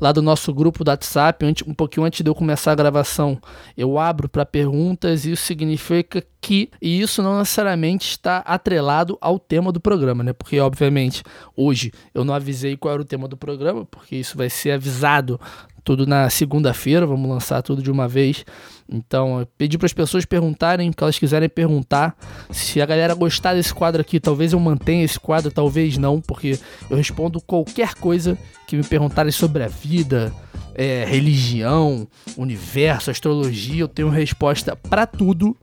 lá 0.00 0.12
do 0.12 0.22
nosso 0.22 0.52
grupo 0.54 0.82
do 0.82 0.88
WhatsApp, 0.88 1.44
um 1.66 1.74
pouquinho 1.74 2.06
antes 2.06 2.22
de 2.22 2.30
eu 2.30 2.34
começar 2.34 2.72
a 2.72 2.74
gravação, 2.74 3.38
eu 3.76 3.98
abro 3.98 4.28
para 4.28 4.46
perguntas 4.46 5.26
e 5.26 5.32
isso 5.32 5.44
significa 5.44 6.24
que, 6.40 6.70
e 6.80 7.00
isso 7.00 7.22
não 7.22 7.38
necessariamente 7.38 8.08
está 8.08 8.38
atrelado 8.38 9.18
ao 9.20 9.38
tema 9.38 9.70
do 9.70 9.78
programa, 9.78 10.24
né? 10.24 10.32
Porque, 10.32 10.58
obviamente, 10.58 11.22
hoje 11.54 11.92
eu 12.14 12.24
não 12.24 12.32
avisei 12.32 12.76
qual 12.76 12.94
era 12.94 13.02
o 13.02 13.04
tema 13.04 13.28
do 13.28 13.36
programa, 13.36 13.84
porque 13.84 14.16
isso 14.16 14.38
vai 14.38 14.48
ser 14.48 14.72
avisado 14.72 15.38
tudo 15.84 16.06
na 16.06 16.30
segunda-feira, 16.30 17.06
vamos 17.06 17.28
lançar 17.28 17.62
tudo 17.62 17.82
de 17.82 17.90
uma 17.90 18.08
vez. 18.08 18.44
Então, 18.92 19.38
eu 19.38 19.46
pedi 19.46 19.78
para 19.78 19.86
as 19.86 19.92
pessoas 19.92 20.24
perguntarem 20.24 20.90
que 20.90 21.02
elas 21.02 21.16
quiserem 21.16 21.48
perguntar. 21.48 22.16
Se 22.50 22.82
a 22.82 22.86
galera 22.86 23.14
gostar 23.14 23.54
desse 23.54 23.72
quadro 23.72 24.00
aqui, 24.00 24.18
talvez 24.18 24.52
eu 24.52 24.58
mantenha 24.58 25.04
esse 25.04 25.18
quadro, 25.18 25.50
talvez 25.50 25.96
não, 25.96 26.20
porque 26.20 26.58
eu 26.90 26.96
respondo 26.96 27.40
qualquer 27.40 27.94
coisa 27.94 28.36
que 28.66 28.76
me 28.76 28.82
perguntarem 28.82 29.30
sobre 29.30 29.62
a 29.62 29.68
vida, 29.68 30.34
é, 30.74 31.04
religião, 31.04 32.08
universo, 32.36 33.12
astrologia. 33.12 33.82
Eu 33.82 33.88
tenho 33.88 34.08
resposta 34.08 34.74
para 34.74 35.06
tudo. 35.06 35.56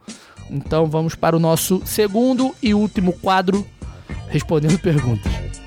Então, 0.50 0.86
vamos 0.88 1.14
para 1.14 1.36
o 1.36 1.40
nosso 1.40 1.82
segundo 1.86 2.56
e 2.64 2.74
último 2.74 3.12
quadro, 3.12 3.68
respondendo 4.30 4.80
perguntas. 4.80 5.67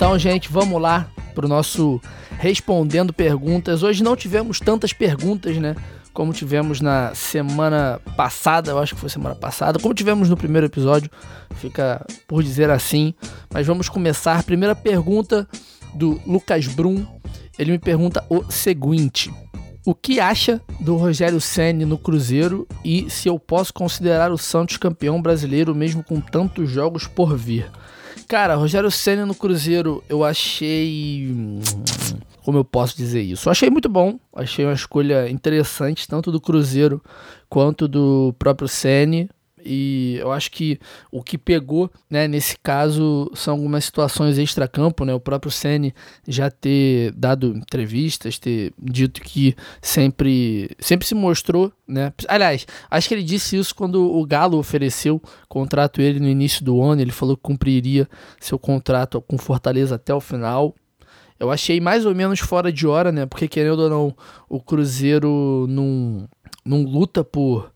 Então, 0.00 0.18
gente, 0.18 0.50
vamos 0.50 0.80
lá 0.80 1.10
pro 1.34 1.46
nosso 1.46 2.00
respondendo 2.38 3.12
perguntas. 3.12 3.82
Hoje 3.82 4.02
não 4.02 4.16
tivemos 4.16 4.58
tantas 4.58 4.94
perguntas, 4.94 5.58
né? 5.58 5.76
Como 6.14 6.32
tivemos 6.32 6.80
na 6.80 7.14
semana 7.14 8.00
passada, 8.16 8.70
eu 8.70 8.78
acho 8.78 8.94
que 8.94 9.00
foi 9.02 9.10
semana 9.10 9.34
passada, 9.34 9.78
como 9.78 9.92
tivemos 9.92 10.30
no 10.30 10.38
primeiro 10.38 10.66
episódio, 10.66 11.10
fica 11.56 12.02
por 12.26 12.42
dizer 12.42 12.70
assim. 12.70 13.12
Mas 13.52 13.66
vamos 13.66 13.90
começar. 13.90 14.42
Primeira 14.42 14.74
pergunta 14.74 15.46
do 15.92 16.18
Lucas 16.26 16.66
Brum. 16.66 17.04
Ele 17.58 17.72
me 17.72 17.78
pergunta 17.78 18.24
o 18.30 18.50
seguinte: 18.50 19.30
O 19.84 19.94
que 19.94 20.18
acha 20.18 20.62
do 20.80 20.96
Rogério 20.96 21.42
Ceni 21.42 21.84
no 21.84 21.98
Cruzeiro 21.98 22.66
e 22.82 23.10
se 23.10 23.28
eu 23.28 23.38
posso 23.38 23.74
considerar 23.74 24.32
o 24.32 24.38
Santos 24.38 24.78
campeão 24.78 25.20
brasileiro 25.20 25.74
mesmo 25.74 26.02
com 26.02 26.22
tantos 26.22 26.70
jogos 26.70 27.06
por 27.06 27.36
vir? 27.36 27.70
Cara, 28.30 28.54
Rogério 28.54 28.92
Senna 28.92 29.26
no 29.26 29.34
Cruzeiro, 29.34 30.04
eu 30.08 30.24
achei. 30.24 31.34
Como 32.44 32.58
eu 32.58 32.64
posso 32.64 32.96
dizer 32.96 33.22
isso? 33.22 33.48
Eu 33.48 33.50
achei 33.50 33.68
muito 33.68 33.88
bom. 33.88 34.20
Achei 34.32 34.64
uma 34.64 34.72
escolha 34.72 35.28
interessante, 35.28 36.06
tanto 36.06 36.30
do 36.30 36.40
Cruzeiro 36.40 37.02
quanto 37.48 37.88
do 37.88 38.32
próprio 38.38 38.68
Senna. 38.68 39.28
E 39.64 40.16
eu 40.20 40.32
acho 40.32 40.50
que 40.50 40.78
o 41.10 41.22
que 41.22 41.36
pegou, 41.36 41.90
né, 42.08 42.26
nesse 42.26 42.56
caso, 42.58 43.30
são 43.34 43.54
algumas 43.54 43.84
situações 43.84 44.38
extra-campo, 44.38 45.04
né? 45.04 45.14
O 45.14 45.20
próprio 45.20 45.50
Ceni 45.50 45.94
já 46.26 46.50
ter 46.50 47.12
dado 47.12 47.56
entrevistas, 47.56 48.38
ter 48.38 48.72
dito 48.78 49.20
que 49.20 49.54
sempre, 49.82 50.70
sempre 50.78 51.06
se 51.06 51.14
mostrou, 51.14 51.72
né? 51.86 52.12
Aliás, 52.28 52.66
acho 52.90 53.08
que 53.08 53.14
ele 53.14 53.22
disse 53.22 53.56
isso 53.56 53.74
quando 53.74 54.16
o 54.16 54.24
Galo 54.26 54.58
ofereceu 54.58 55.20
contrato 55.48 56.00
ele 56.00 56.20
no 56.20 56.28
início 56.28 56.64
do 56.64 56.80
ano, 56.80 57.02
ele 57.02 57.12
falou 57.12 57.36
que 57.36 57.42
cumpriria 57.42 58.08
seu 58.40 58.58
contrato 58.58 59.20
com 59.20 59.36
Fortaleza 59.36 59.96
até 59.96 60.14
o 60.14 60.20
final. 60.20 60.74
Eu 61.38 61.50
achei 61.50 61.80
mais 61.80 62.04
ou 62.04 62.14
menos 62.14 62.38
fora 62.38 62.70
de 62.72 62.86
hora, 62.86 63.10
né? 63.10 63.26
Porque 63.26 63.48
querendo 63.48 63.80
ou 63.80 63.90
não, 63.90 64.16
o 64.48 64.60
Cruzeiro 64.60 65.66
não, 65.68 66.28
não 66.64 66.82
luta 66.82 67.24
por 67.24 67.72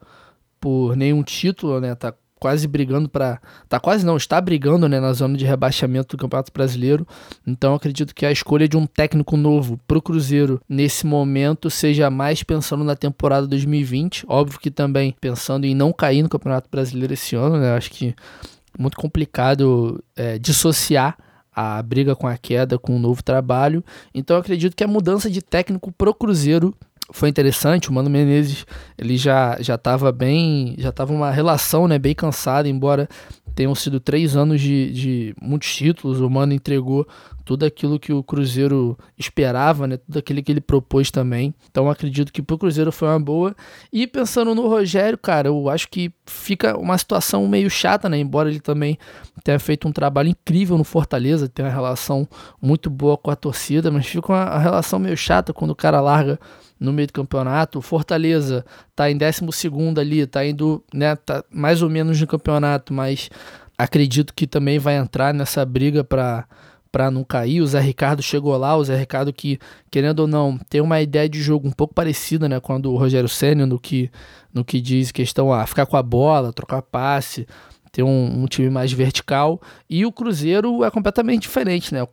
por 0.64 0.96
nenhum 0.96 1.22
título, 1.22 1.78
né? 1.78 1.94
Tá 1.94 2.14
quase 2.40 2.66
brigando 2.66 3.06
para 3.06 3.38
tá 3.68 3.78
quase 3.78 4.04
não, 4.04 4.16
está 4.16 4.40
brigando, 4.40 4.88
né, 4.88 4.98
na 4.98 5.12
zona 5.12 5.36
de 5.36 5.44
rebaixamento 5.44 6.16
do 6.16 6.20
Campeonato 6.20 6.50
Brasileiro. 6.50 7.06
Então 7.46 7.74
acredito 7.74 8.14
que 8.14 8.24
a 8.24 8.32
escolha 8.32 8.66
de 8.66 8.74
um 8.74 8.86
técnico 8.86 9.36
novo 9.36 9.78
pro 9.86 10.00
Cruzeiro 10.00 10.58
nesse 10.66 11.04
momento 11.04 11.68
seja 11.68 12.08
mais 12.08 12.42
pensando 12.42 12.82
na 12.82 12.96
temporada 12.96 13.46
2020, 13.46 14.24
óbvio 14.26 14.58
que 14.58 14.70
também 14.70 15.14
pensando 15.20 15.66
em 15.66 15.74
não 15.74 15.92
cair 15.92 16.22
no 16.22 16.30
Campeonato 16.30 16.70
Brasileiro 16.70 17.12
esse 17.12 17.36
ano, 17.36 17.58
né? 17.58 17.76
Acho 17.76 17.90
que 17.90 18.14
muito 18.78 18.96
complicado 18.96 20.02
é, 20.16 20.38
dissociar 20.38 21.18
a 21.54 21.82
briga 21.82 22.16
com 22.16 22.26
a 22.26 22.38
queda 22.38 22.78
com 22.78 22.96
o 22.96 22.98
novo 22.98 23.22
trabalho. 23.22 23.84
Então 24.14 24.38
acredito 24.38 24.74
que 24.74 24.82
a 24.82 24.88
mudança 24.88 25.28
de 25.28 25.42
técnico 25.42 25.92
pro 25.92 26.14
Cruzeiro 26.14 26.74
foi 27.12 27.28
interessante, 27.28 27.90
o 27.90 27.92
Mano 27.92 28.08
Menezes, 28.08 28.66
ele 28.96 29.16
já 29.16 29.56
já 29.60 29.74
estava 29.74 30.10
bem, 30.10 30.74
já 30.78 30.88
estava 30.88 31.12
uma 31.12 31.30
relação, 31.30 31.86
né, 31.86 31.98
bem 31.98 32.14
cansada, 32.14 32.68
embora 32.68 33.08
tenham 33.54 33.74
sido 33.74 34.00
três 34.00 34.36
anos 34.36 34.60
de, 34.60 34.92
de 34.92 35.34
muitos 35.40 35.74
títulos, 35.74 36.20
o 36.20 36.28
Mano 36.30 36.52
entregou 36.52 37.06
tudo 37.44 37.64
aquilo 37.64 37.98
que 37.98 38.12
o 38.12 38.22
Cruzeiro 38.22 38.98
esperava, 39.18 39.86
né, 39.86 39.96
tudo 39.96 40.18
aquilo 40.18 40.42
que 40.42 40.52
ele 40.52 40.60
propôs 40.60 41.10
também, 41.10 41.54
então 41.70 41.90
acredito 41.90 42.32
que 42.32 42.42
pro 42.42 42.58
Cruzeiro 42.58 42.90
foi 42.90 43.08
uma 43.08 43.20
boa, 43.20 43.54
e 43.92 44.06
pensando 44.06 44.54
no 44.54 44.66
Rogério, 44.68 45.18
cara, 45.18 45.48
eu 45.48 45.68
acho 45.68 45.88
que 45.88 46.12
fica 46.26 46.76
uma 46.78 46.96
situação 46.96 47.46
meio 47.46 47.68
chata, 47.68 48.08
né, 48.08 48.18
embora 48.18 48.48
ele 48.48 48.60
também 48.60 48.98
tenha 49.42 49.58
feito 49.58 49.86
um 49.86 49.92
trabalho 49.92 50.28
incrível 50.28 50.78
no 50.78 50.84
Fortaleza, 50.84 51.48
tem 51.48 51.64
uma 51.64 51.70
relação 51.70 52.28
muito 52.60 52.88
boa 52.88 53.16
com 53.16 53.30
a 53.30 53.36
torcida, 53.36 53.90
mas 53.90 54.06
fica 54.06 54.32
uma, 54.32 54.58
relação 54.58 54.98
meio 54.98 55.16
chata 55.16 55.52
quando 55.52 55.72
o 55.72 55.76
cara 55.76 56.00
larga 56.00 56.38
no 56.78 56.92
meio 56.92 57.06
do 57.06 57.12
campeonato. 57.12 57.78
O 57.78 57.82
Fortaleza 57.82 58.64
tá 58.94 59.10
em 59.10 59.16
12 59.16 59.40
ali, 59.98 60.26
tá 60.26 60.44
indo, 60.44 60.82
né, 60.92 61.14
tá 61.16 61.44
mais 61.50 61.82
ou 61.82 61.90
menos 61.90 62.20
no 62.20 62.26
campeonato, 62.26 62.92
mas 62.92 63.30
acredito 63.76 64.32
que 64.34 64.46
também 64.46 64.78
vai 64.78 64.96
entrar 64.96 65.34
nessa 65.34 65.64
briga 65.64 66.04
para 66.04 66.46
para 66.94 67.10
não 67.10 67.24
cair. 67.24 67.60
O 67.60 67.66
Zé 67.66 67.80
Ricardo 67.80 68.22
chegou 68.22 68.56
lá, 68.56 68.76
o 68.76 68.84
Zé 68.84 68.96
Ricardo 68.96 69.32
que, 69.32 69.58
querendo 69.90 70.20
ou 70.20 70.26
não, 70.28 70.56
tem 70.70 70.80
uma 70.80 71.02
ideia 71.02 71.28
de 71.28 71.42
jogo 71.42 71.66
um 71.66 71.72
pouco 71.72 71.92
parecida, 71.92 72.48
né, 72.48 72.60
quando 72.60 72.92
o 72.92 72.96
Rogério 72.96 73.28
Senna 73.28 73.66
no 73.66 73.80
que 73.80 74.12
no 74.52 74.64
que 74.64 74.80
diz 74.80 75.10
questão 75.10 75.52
a 75.52 75.66
ficar 75.66 75.86
com 75.86 75.96
a 75.96 76.02
bola, 76.04 76.52
trocar 76.52 76.82
passe, 76.82 77.48
ter 77.90 78.04
um, 78.04 78.44
um, 78.44 78.46
time 78.46 78.70
mais 78.70 78.92
vertical. 78.92 79.60
E 79.90 80.06
o 80.06 80.12
Cruzeiro 80.12 80.84
é 80.84 80.90
completamente 80.92 81.42
diferente, 81.42 81.92
né? 81.92 82.00
O, 82.00 82.08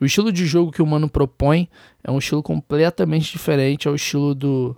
o 0.00 0.04
estilo 0.04 0.30
de 0.30 0.46
jogo 0.46 0.70
que 0.70 0.80
o 0.80 0.86
Mano 0.86 1.08
propõe 1.08 1.68
é 2.04 2.08
um 2.12 2.18
estilo 2.18 2.40
completamente 2.40 3.32
diferente 3.32 3.88
ao 3.88 3.96
estilo 3.96 4.32
do, 4.32 4.76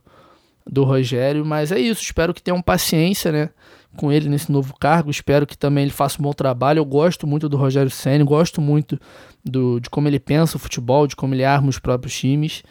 do 0.67 0.83
Rogério, 0.85 1.45
mas 1.45 1.71
é 1.71 1.79
isso. 1.79 2.03
Espero 2.03 2.33
que 2.33 2.43
tenham 2.43 2.63
paciência, 2.63 3.31
né? 3.31 3.51
Com 3.97 4.11
ele 4.11 4.29
nesse 4.29 4.51
novo 4.51 4.75
cargo. 4.79 5.11
Espero 5.11 5.47
que 5.47 5.57
também 5.57 5.85
ele 5.85 5.93
faça 5.93 6.19
um 6.19 6.23
bom 6.23 6.33
trabalho. 6.33 6.79
Eu 6.79 6.85
gosto 6.85 7.27
muito 7.27 7.49
do 7.49 7.57
Rogério 7.57 7.91
Senna, 7.91 8.25
gosto 8.25 8.61
muito 8.61 8.99
do, 9.45 9.79
de 9.81 9.91
como 9.91 10.09
ele 10.09 10.19
pensa 10.19 10.57
o 10.57 10.61
futebol, 10.61 11.07
de 11.07 11.15
como 11.15 11.35
ele 11.35 11.45
arma 11.45 11.69
os 11.69 11.79
próprios 11.79 12.17
times. 12.19 12.63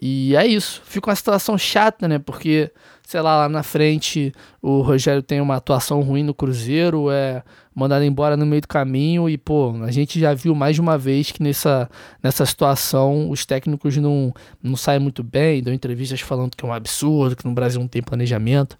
E 0.00 0.34
é 0.34 0.46
isso. 0.46 0.80
Fica 0.84 1.10
uma 1.10 1.16
situação 1.16 1.58
chata, 1.58 2.08
né? 2.08 2.18
Porque, 2.18 2.70
sei 3.06 3.20
lá, 3.20 3.36
lá 3.36 3.48
na 3.48 3.62
frente 3.62 4.32
o 4.62 4.80
Rogério 4.80 5.22
tem 5.22 5.40
uma 5.42 5.56
atuação 5.56 6.00
ruim 6.00 6.22
no 6.22 6.32
Cruzeiro, 6.32 7.10
é 7.10 7.42
mandado 7.74 8.04
embora 8.04 8.36
no 8.36 8.46
meio 8.46 8.62
do 8.62 8.68
caminho 8.68 9.28
e, 9.28 9.36
pô, 9.36 9.72
a 9.82 9.90
gente 9.90 10.18
já 10.18 10.32
viu 10.32 10.54
mais 10.54 10.74
de 10.74 10.80
uma 10.80 10.96
vez 10.96 11.30
que 11.30 11.42
nessa, 11.42 11.88
nessa 12.22 12.44
situação 12.46 13.30
os 13.30 13.44
técnicos 13.44 13.96
não, 13.98 14.32
não 14.62 14.76
saem 14.76 15.00
muito 15.00 15.22
bem, 15.22 15.62
dão 15.62 15.72
entrevistas 15.72 16.20
falando 16.20 16.56
que 16.56 16.64
é 16.64 16.68
um 16.68 16.72
absurdo, 16.72 17.36
que 17.36 17.46
no 17.46 17.54
Brasil 17.54 17.80
não 17.80 17.88
tem 17.88 18.02
planejamento. 18.02 18.78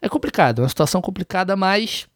É 0.00 0.08
complicado, 0.08 0.60
é 0.60 0.62
uma 0.62 0.68
situação 0.68 1.00
complicada, 1.00 1.56
mas 1.56 2.06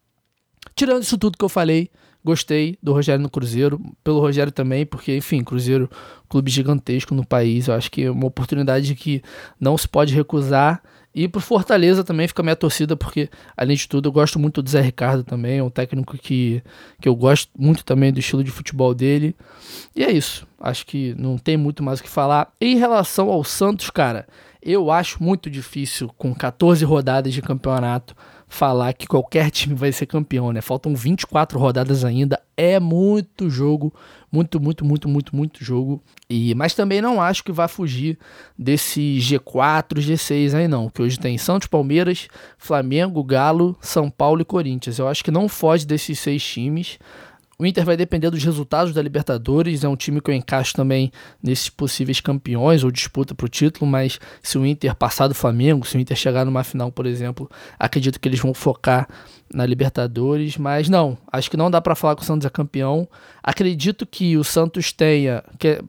tirando 0.74 1.02
isso 1.02 1.18
tudo 1.18 1.36
que 1.36 1.44
eu 1.44 1.48
falei, 1.48 1.90
Gostei 2.24 2.78
do 2.80 2.92
Rogério 2.92 3.20
no 3.20 3.28
Cruzeiro, 3.28 3.80
pelo 4.04 4.20
Rogério 4.20 4.52
também, 4.52 4.86
porque, 4.86 5.16
enfim, 5.16 5.42
Cruzeiro, 5.42 5.90
clube 6.28 6.52
gigantesco 6.52 7.16
no 7.16 7.26
país, 7.26 7.66
eu 7.66 7.74
acho 7.74 7.90
que 7.90 8.04
é 8.04 8.10
uma 8.10 8.26
oportunidade 8.26 8.94
que 8.94 9.20
não 9.58 9.76
se 9.76 9.88
pode 9.88 10.14
recusar. 10.14 10.80
E 11.12 11.26
pro 11.26 11.40
Fortaleza 11.40 12.04
também 12.04 12.28
fica 12.28 12.42
minha 12.42 12.54
torcida, 12.54 12.96
porque, 12.96 13.28
além 13.56 13.76
de 13.76 13.88
tudo, 13.88 14.08
eu 14.08 14.12
gosto 14.12 14.38
muito 14.38 14.62
do 14.62 14.70
Zé 14.70 14.80
Ricardo 14.80 15.24
também, 15.24 15.58
é 15.58 15.62
um 15.62 15.68
técnico 15.68 16.16
que, 16.16 16.62
que 17.00 17.08
eu 17.08 17.14
gosto 17.14 17.50
muito 17.58 17.84
também 17.84 18.12
do 18.12 18.20
estilo 18.20 18.44
de 18.44 18.52
futebol 18.52 18.94
dele. 18.94 19.34
E 19.94 20.04
é 20.04 20.10
isso, 20.10 20.46
acho 20.60 20.86
que 20.86 21.14
não 21.18 21.36
tem 21.36 21.56
muito 21.56 21.82
mais 21.82 21.98
o 21.98 22.02
que 22.04 22.08
falar. 22.08 22.52
Em 22.60 22.76
relação 22.76 23.30
ao 23.30 23.42
Santos, 23.42 23.90
cara, 23.90 24.26
eu 24.62 24.90
acho 24.90 25.22
muito 25.22 25.50
difícil, 25.50 26.08
com 26.16 26.32
14 26.32 26.84
rodadas 26.84 27.34
de 27.34 27.42
campeonato, 27.42 28.14
falar 28.48 28.92
que 28.92 29.06
qualquer 29.06 29.50
time 29.50 29.74
vai 29.74 29.90
ser 29.90 30.06
campeão, 30.06 30.52
né? 30.52 30.60
Faltam 30.60 30.94
24 30.94 31.58
rodadas 31.58 32.04
ainda, 32.04 32.40
é 32.56 32.78
muito 32.78 33.48
jogo, 33.48 33.92
muito, 34.30 34.60
muito, 34.60 34.84
muito, 34.84 35.08
muito, 35.08 35.34
muito 35.34 35.64
jogo. 35.64 36.02
E 36.28 36.54
mas 36.54 36.74
também 36.74 37.00
não 37.00 37.20
acho 37.20 37.42
que 37.42 37.50
vai 37.50 37.66
fugir 37.66 38.18
desse 38.56 39.18
G4, 39.18 39.98
G6 39.98 40.54
aí 40.54 40.68
não, 40.68 40.90
que 40.90 41.02
hoje 41.02 41.18
tem 41.18 41.38
Santos, 41.38 41.66
Palmeiras, 41.66 42.28
Flamengo, 42.58 43.24
Galo, 43.24 43.76
São 43.80 44.10
Paulo 44.10 44.42
e 44.42 44.44
Corinthians. 44.44 44.98
Eu 44.98 45.08
acho 45.08 45.24
que 45.24 45.30
não 45.30 45.48
foge 45.48 45.86
desses 45.86 46.18
seis 46.18 46.44
times. 46.44 46.98
O 47.62 47.66
Inter 47.66 47.84
vai 47.84 47.96
depender 47.96 48.28
dos 48.28 48.42
resultados 48.42 48.92
da 48.92 49.00
Libertadores, 49.00 49.84
é 49.84 49.88
um 49.88 49.94
time 49.94 50.20
que 50.20 50.28
eu 50.28 50.34
encaixo 50.34 50.74
também 50.74 51.12
nesses 51.40 51.70
possíveis 51.70 52.20
campeões 52.20 52.82
ou 52.82 52.90
disputa 52.90 53.36
para 53.36 53.46
o 53.46 53.48
título, 53.48 53.88
mas 53.88 54.18
se 54.42 54.58
o 54.58 54.66
Inter 54.66 54.96
passar 54.96 55.28
do 55.28 55.34
Flamengo, 55.34 55.86
se 55.86 55.96
o 55.96 56.00
Inter 56.00 56.16
chegar 56.16 56.44
numa 56.44 56.64
final, 56.64 56.90
por 56.90 57.06
exemplo, 57.06 57.48
acredito 57.78 58.18
que 58.18 58.28
eles 58.28 58.40
vão 58.40 58.52
focar 58.52 59.08
na 59.54 59.64
Libertadores, 59.64 60.56
mas 60.56 60.88
não, 60.88 61.16
acho 61.32 61.48
que 61.48 61.56
não 61.56 61.70
dá 61.70 61.80
para 61.80 61.94
falar 61.94 62.16
que 62.16 62.22
o 62.22 62.24
Santos 62.24 62.44
é 62.44 62.50
campeão. 62.50 63.08
Acredito 63.40 64.06
que 64.06 64.36
o 64.36 64.42
Santos 64.42 64.90
tenha, 64.90 65.44
que 65.56 65.68
é, 65.68 65.82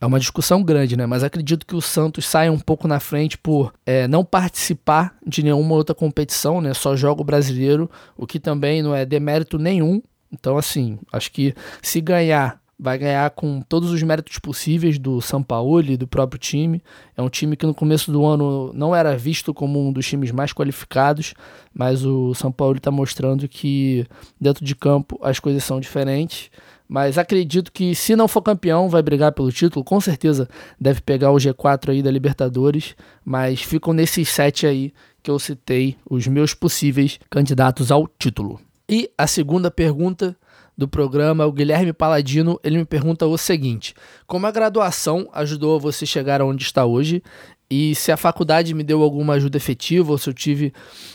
é 0.00 0.06
uma 0.06 0.18
discussão 0.18 0.64
grande, 0.64 0.96
né? 0.96 1.06
Mas 1.06 1.22
acredito 1.22 1.64
que 1.64 1.76
o 1.76 1.80
Santos 1.80 2.26
saia 2.26 2.50
um 2.50 2.58
pouco 2.58 2.88
na 2.88 2.98
frente 2.98 3.38
por 3.38 3.72
é, 3.86 4.08
não 4.08 4.24
participar 4.24 5.14
de 5.24 5.44
nenhuma 5.44 5.76
outra 5.76 5.94
competição, 5.94 6.60
né? 6.60 6.74
Só 6.74 6.96
joga 6.96 7.22
o 7.22 7.24
brasileiro, 7.24 7.88
o 8.16 8.26
que 8.26 8.40
também 8.40 8.82
não 8.82 8.92
é 8.92 9.06
demérito 9.06 9.58
nenhum 9.58 10.02
então, 10.32 10.56
assim, 10.56 10.98
acho 11.12 11.30
que 11.30 11.54
se 11.80 12.00
ganhar, 12.00 12.60
vai 12.78 12.98
ganhar 12.98 13.30
com 13.30 13.60
todos 13.60 13.90
os 13.90 14.02
méritos 14.02 14.38
possíveis 14.38 14.98
do 14.98 15.20
São 15.20 15.42
Paulo 15.42 15.82
e 15.82 15.96
do 15.96 16.06
próprio 16.06 16.38
time. 16.38 16.82
É 17.16 17.22
um 17.22 17.28
time 17.28 17.56
que 17.56 17.66
no 17.66 17.74
começo 17.74 18.10
do 18.10 18.24
ano 18.24 18.72
não 18.74 18.94
era 18.94 19.16
visto 19.16 19.54
como 19.54 19.80
um 19.80 19.92
dos 19.92 20.06
times 20.06 20.30
mais 20.30 20.52
qualificados, 20.52 21.34
mas 21.72 22.04
o 22.04 22.34
São 22.34 22.50
Paulo 22.50 22.76
está 22.76 22.90
mostrando 22.90 23.48
que 23.48 24.06
dentro 24.40 24.64
de 24.64 24.74
campo 24.74 25.18
as 25.22 25.38
coisas 25.38 25.62
são 25.62 25.80
diferentes. 25.80 26.50
Mas 26.86 27.16
acredito 27.16 27.72
que 27.72 27.94
se 27.94 28.14
não 28.14 28.28
for 28.28 28.42
campeão, 28.42 28.88
vai 28.88 29.02
brigar 29.02 29.32
pelo 29.32 29.50
título. 29.50 29.84
Com 29.84 30.00
certeza 30.00 30.48
deve 30.78 31.00
pegar 31.00 31.32
o 31.32 31.36
G4 31.36 31.90
aí 31.90 32.02
da 32.02 32.10
Libertadores. 32.10 32.94
Mas 33.24 33.62
ficam 33.62 33.92
nesses 33.92 34.28
sete 34.28 34.66
aí 34.66 34.92
que 35.22 35.30
eu 35.30 35.38
citei, 35.38 35.96
os 36.08 36.26
meus 36.26 36.52
possíveis 36.52 37.18
candidatos 37.30 37.90
ao 37.90 38.06
título. 38.06 38.60
E 38.88 39.10
a 39.16 39.26
segunda 39.26 39.70
pergunta 39.70 40.36
do 40.76 40.88
programa, 40.88 41.46
o 41.46 41.52
Guilherme 41.52 41.92
Paladino, 41.92 42.58
ele 42.62 42.78
me 42.78 42.84
pergunta 42.84 43.26
o 43.26 43.38
seguinte: 43.38 43.94
Como 44.26 44.46
a 44.46 44.50
graduação 44.50 45.28
ajudou 45.32 45.80
você 45.80 46.04
chegar 46.04 46.42
onde 46.42 46.64
está 46.64 46.84
hoje? 46.84 47.22
E 47.70 47.94
se 47.94 48.12
a 48.12 48.16
faculdade 48.16 48.74
me 48.74 48.84
deu 48.84 49.02
alguma 49.02 49.34
ajuda 49.34 49.56
efetiva 49.56 50.12
ou 50.12 50.18
se 50.18 50.28
eu 50.28 50.34
tive 50.34 50.72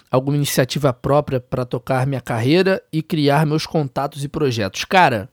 alguma 0.09 0.35
iniciativa 0.35 0.91
própria 0.91 1.39
para 1.39 1.63
tocar 1.63 2.07
minha 2.07 2.19
carreira 2.19 2.81
e 2.91 3.03
criar 3.03 3.45
meus 3.45 3.65
contatos 3.65 4.23
e 4.23 4.27
projetos? 4.27 4.83
Cara, 4.83 5.29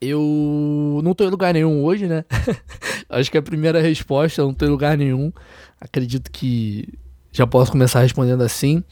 eu 0.00 1.00
não 1.04 1.12
estou 1.12 1.26
em 1.26 1.30
lugar 1.30 1.52
nenhum 1.52 1.84
hoje, 1.84 2.06
né? 2.06 2.24
Acho 3.10 3.30
que 3.30 3.38
a 3.38 3.42
primeira 3.42 3.80
resposta, 3.80 4.40
eu 4.40 4.46
não 4.46 4.52
estou 4.52 4.66
em 4.66 4.70
lugar 4.70 4.96
nenhum. 4.96 5.32
Acredito 5.80 6.30
que 6.30 6.88
já 7.38 7.46
posso 7.46 7.70
começar 7.70 8.00
respondendo 8.00 8.42
assim. 8.42 8.82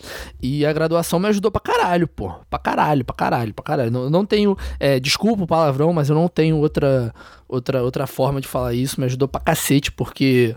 E 0.40 0.64
a 0.64 0.72
graduação 0.72 1.18
me 1.18 1.26
ajudou 1.28 1.50
pra 1.50 1.60
caralho, 1.60 2.06
pô. 2.06 2.32
Pra 2.48 2.58
caralho, 2.58 3.04
pra 3.04 3.14
caralho, 3.14 3.52
pra 3.52 3.64
caralho. 3.64 3.90
Não, 3.90 4.08
não 4.08 4.24
tenho. 4.24 4.56
É, 4.78 5.00
desculpa 5.00 5.42
o 5.42 5.46
palavrão, 5.46 5.92
mas 5.92 6.08
eu 6.08 6.14
não 6.14 6.28
tenho 6.28 6.56
outra, 6.56 7.12
outra, 7.48 7.82
outra 7.82 8.06
forma 8.06 8.40
de 8.40 8.46
falar 8.46 8.72
isso. 8.72 9.00
Me 9.00 9.06
ajudou 9.06 9.26
pra 9.26 9.40
cacete, 9.40 9.90
porque. 9.90 10.54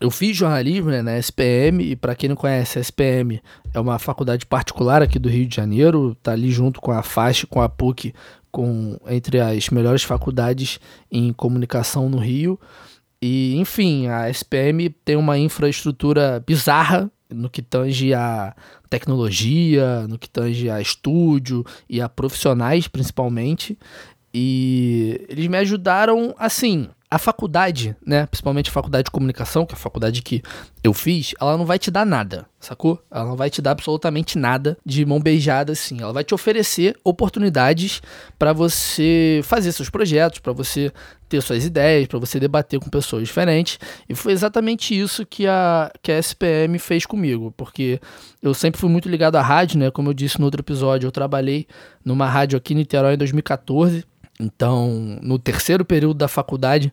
Eu 0.00 0.10
fiz 0.10 0.36
jornalismo 0.36 0.90
né, 0.90 1.00
na 1.00 1.16
SPM, 1.16 1.80
e 1.80 1.94
para 1.94 2.16
quem 2.16 2.28
não 2.28 2.34
conhece, 2.34 2.76
a 2.76 2.80
SPM 2.80 3.40
é 3.72 3.78
uma 3.78 4.00
faculdade 4.00 4.44
particular 4.44 5.00
aqui 5.00 5.16
do 5.16 5.28
Rio 5.28 5.46
de 5.46 5.54
Janeiro, 5.54 6.16
tá 6.20 6.32
ali 6.32 6.50
junto 6.50 6.80
com 6.80 6.90
a 6.90 7.04
FAST, 7.04 7.46
com 7.46 7.62
a 7.62 7.68
PUC, 7.68 8.12
com, 8.50 8.98
entre 9.06 9.38
as 9.38 9.68
melhores 9.68 10.02
faculdades 10.02 10.80
em 11.08 11.32
comunicação 11.32 12.08
no 12.08 12.18
Rio. 12.18 12.58
E, 13.22 13.54
enfim, 13.56 14.08
a 14.08 14.28
SPM 14.28 14.90
tem 15.04 15.14
uma 15.14 15.38
infraestrutura 15.38 16.42
bizarra 16.44 17.08
no 17.30 17.48
que 17.48 17.62
tange 17.62 18.12
a 18.12 18.52
tecnologia, 18.90 20.08
no 20.08 20.18
que 20.18 20.28
tange 20.28 20.68
a 20.68 20.80
estúdio 20.80 21.64
e 21.88 22.00
a 22.00 22.08
profissionais, 22.08 22.88
principalmente. 22.88 23.78
E 24.34 25.24
eles 25.28 25.46
me 25.46 25.56
ajudaram, 25.56 26.34
assim, 26.36 26.88
a 27.12 27.18
faculdade, 27.18 27.94
né, 28.06 28.24
principalmente 28.24 28.70
a 28.70 28.72
faculdade 28.72 29.04
de 29.04 29.10
comunicação, 29.10 29.66
que 29.66 29.74
é 29.74 29.76
a 29.76 29.78
faculdade 29.78 30.22
que 30.22 30.42
eu 30.82 30.94
fiz, 30.94 31.34
ela 31.38 31.58
não 31.58 31.66
vai 31.66 31.78
te 31.78 31.90
dar 31.90 32.06
nada, 32.06 32.46
sacou? 32.58 32.98
Ela 33.10 33.26
não 33.26 33.36
vai 33.36 33.50
te 33.50 33.60
dar 33.60 33.72
absolutamente 33.72 34.38
nada 34.38 34.78
de 34.82 35.04
mão 35.04 35.20
beijada 35.20 35.72
assim. 35.72 36.00
Ela 36.00 36.14
vai 36.14 36.24
te 36.24 36.32
oferecer 36.32 36.96
oportunidades 37.04 38.00
para 38.38 38.54
você 38.54 39.42
fazer 39.44 39.72
seus 39.72 39.90
projetos, 39.90 40.38
para 40.38 40.54
você 40.54 40.90
ter 41.28 41.42
suas 41.42 41.66
ideias, 41.66 42.06
para 42.06 42.18
você 42.18 42.40
debater 42.40 42.80
com 42.80 42.88
pessoas 42.88 43.24
diferentes. 43.24 43.78
E 44.08 44.14
foi 44.14 44.32
exatamente 44.32 44.98
isso 44.98 45.26
que 45.26 45.46
a, 45.46 45.92
que 46.00 46.10
a 46.10 46.18
SPM 46.18 46.78
fez 46.78 47.04
comigo, 47.04 47.52
porque 47.58 48.00
eu 48.42 48.54
sempre 48.54 48.80
fui 48.80 48.88
muito 48.88 49.06
ligado 49.06 49.36
à 49.36 49.42
rádio, 49.42 49.78
né? 49.78 49.90
Como 49.90 50.08
eu 50.08 50.14
disse 50.14 50.38
no 50.38 50.46
outro 50.46 50.62
episódio, 50.62 51.08
eu 51.08 51.12
trabalhei 51.12 51.66
numa 52.02 52.26
rádio 52.26 52.56
aqui 52.56 52.72
em 52.72 52.78
Niterói 52.78 53.14
em 53.14 53.18
2014 53.18 54.02
então, 54.42 55.18
no 55.22 55.38
terceiro 55.38 55.84
período 55.84 56.14
da 56.14 56.26
faculdade, 56.26 56.92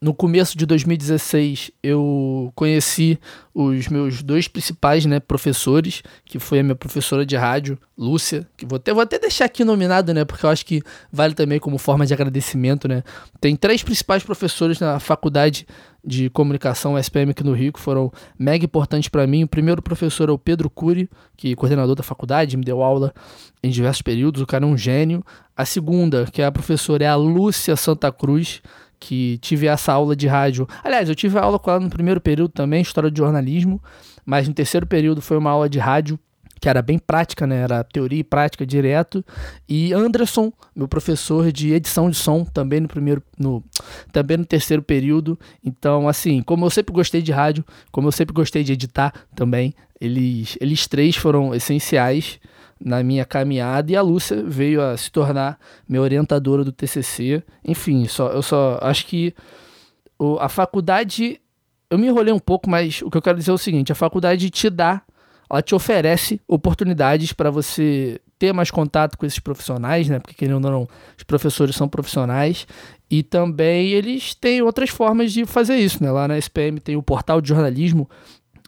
no 0.00 0.14
começo 0.14 0.56
de 0.56 0.64
2016, 0.64 1.70
eu 1.82 2.50
conheci 2.54 3.18
os 3.54 3.88
meus 3.88 4.22
dois 4.22 4.48
principais 4.48 5.04
né, 5.04 5.20
professores, 5.20 6.02
que 6.24 6.38
foi 6.38 6.60
a 6.60 6.62
minha 6.62 6.74
professora 6.74 7.24
de 7.24 7.36
rádio, 7.36 7.78
Lúcia, 7.98 8.46
que 8.56 8.64
vou 8.64 8.76
até, 8.76 8.94
vou 8.94 9.02
até 9.02 9.18
deixar 9.18 9.44
aqui 9.44 9.62
nominado, 9.62 10.14
né, 10.14 10.24
porque 10.24 10.46
eu 10.46 10.50
acho 10.50 10.64
que 10.64 10.82
vale 11.12 11.34
também 11.34 11.58
como 11.58 11.76
forma 11.76 12.06
de 12.06 12.14
agradecimento. 12.14 12.88
Né. 12.88 13.02
Tem 13.40 13.54
três 13.54 13.82
principais 13.82 14.22
professores 14.22 14.78
na 14.80 14.98
faculdade 14.98 15.66
de 16.02 16.30
comunicação 16.30 16.98
SPM 16.98 17.32
aqui 17.32 17.44
no 17.44 17.52
Rio, 17.52 17.72
que 17.72 17.80
foram 17.80 18.10
mega 18.38 18.64
importantes 18.64 19.10
para 19.10 19.26
mim. 19.26 19.44
O 19.44 19.48
primeiro 19.48 19.82
professor 19.82 20.30
é 20.30 20.32
o 20.32 20.38
Pedro 20.38 20.70
Cury, 20.70 21.10
que 21.36 21.52
é 21.52 21.54
coordenador 21.54 21.94
da 21.94 22.02
faculdade, 22.02 22.56
me 22.56 22.64
deu 22.64 22.82
aula 22.82 23.12
em 23.62 23.68
diversos 23.68 24.00
períodos, 24.00 24.40
o 24.40 24.46
cara 24.46 24.64
é 24.64 24.66
um 24.66 24.78
gênio. 24.78 25.22
A 25.60 25.64
segunda, 25.66 26.24
que 26.24 26.40
é 26.40 26.46
a 26.46 26.50
professora, 26.50 27.04
é 27.04 27.06
a 27.06 27.16
Lúcia 27.16 27.76
Santa 27.76 28.10
Cruz, 28.10 28.62
que 28.98 29.36
tive 29.42 29.66
essa 29.66 29.92
aula 29.92 30.16
de 30.16 30.26
rádio. 30.26 30.66
Aliás, 30.82 31.06
eu 31.06 31.14
tive 31.14 31.38
aula 31.38 31.58
com 31.58 31.70
ela 31.70 31.80
no 31.80 31.90
primeiro 31.90 32.18
período 32.18 32.50
também, 32.50 32.80
história 32.80 33.10
de 33.10 33.18
jornalismo, 33.18 33.78
mas 34.24 34.48
no 34.48 34.54
terceiro 34.54 34.86
período 34.86 35.20
foi 35.20 35.36
uma 35.36 35.50
aula 35.50 35.68
de 35.68 35.78
rádio 35.78 36.18
que 36.58 36.66
era 36.66 36.80
bem 36.80 36.98
prática, 36.98 37.46
né? 37.46 37.56
Era 37.56 37.84
teoria 37.84 38.20
e 38.20 38.24
prática 38.24 38.64
direto. 38.64 39.22
E 39.68 39.92
Anderson, 39.92 40.50
meu 40.74 40.88
professor 40.88 41.52
de 41.52 41.74
edição 41.74 42.08
de 42.08 42.16
som, 42.16 42.42
também 42.42 42.80
no 42.80 42.88
primeiro, 42.88 43.22
no, 43.38 43.62
também 44.12 44.38
no 44.38 44.46
terceiro 44.46 44.82
período. 44.82 45.38
Então, 45.62 46.08
assim, 46.08 46.42
como 46.42 46.64
eu 46.64 46.70
sempre 46.70 46.94
gostei 46.94 47.20
de 47.20 47.32
rádio, 47.32 47.62
como 47.92 48.08
eu 48.08 48.12
sempre 48.12 48.32
gostei 48.32 48.64
de 48.64 48.72
editar 48.72 49.12
também, 49.34 49.74
eles, 50.00 50.56
eles 50.58 50.86
três 50.86 51.16
foram 51.16 51.54
essenciais 51.54 52.40
na 52.82 53.02
minha 53.02 53.24
caminhada 53.24 53.92
e 53.92 53.96
a 53.96 54.02
Lúcia 54.02 54.42
veio 54.42 54.82
a 54.82 54.96
se 54.96 55.10
tornar 55.10 55.58
minha 55.88 56.00
orientadora 56.00 56.64
do 56.64 56.72
TCC. 56.72 57.42
Enfim, 57.64 58.06
só, 58.06 58.28
eu 58.28 58.42
só 58.42 58.78
acho 58.80 59.06
que 59.06 59.34
o, 60.18 60.38
a 60.38 60.48
faculdade. 60.48 61.40
Eu 61.90 61.98
me 61.98 62.06
enrolei 62.06 62.32
um 62.32 62.38
pouco, 62.38 62.70
mas 62.70 63.02
o 63.02 63.10
que 63.10 63.16
eu 63.16 63.22
quero 63.22 63.38
dizer 63.38 63.50
é 63.50 63.54
o 63.54 63.58
seguinte: 63.58 63.92
a 63.92 63.94
faculdade 63.94 64.48
te 64.48 64.70
dá, 64.70 65.02
ela 65.50 65.60
te 65.60 65.74
oferece 65.74 66.40
oportunidades 66.46 67.32
para 67.32 67.50
você 67.50 68.20
ter 68.38 68.54
mais 68.54 68.70
contato 68.70 69.18
com 69.18 69.26
esses 69.26 69.38
profissionais, 69.38 70.08
né? 70.08 70.18
Porque 70.18 70.34
querendo 70.34 70.64
ou 70.64 70.70
não, 70.70 70.88
os 71.16 71.24
professores 71.24 71.76
são 71.76 71.88
profissionais 71.88 72.66
e 73.10 73.22
também 73.22 73.88
eles 73.88 74.34
têm 74.34 74.62
outras 74.62 74.88
formas 74.88 75.32
de 75.32 75.44
fazer 75.44 75.76
isso, 75.76 76.02
né? 76.02 76.10
Lá 76.10 76.26
na 76.26 76.38
SPM 76.38 76.80
tem 76.80 76.96
o 76.96 77.02
portal 77.02 77.40
de 77.40 77.48
jornalismo 77.50 78.08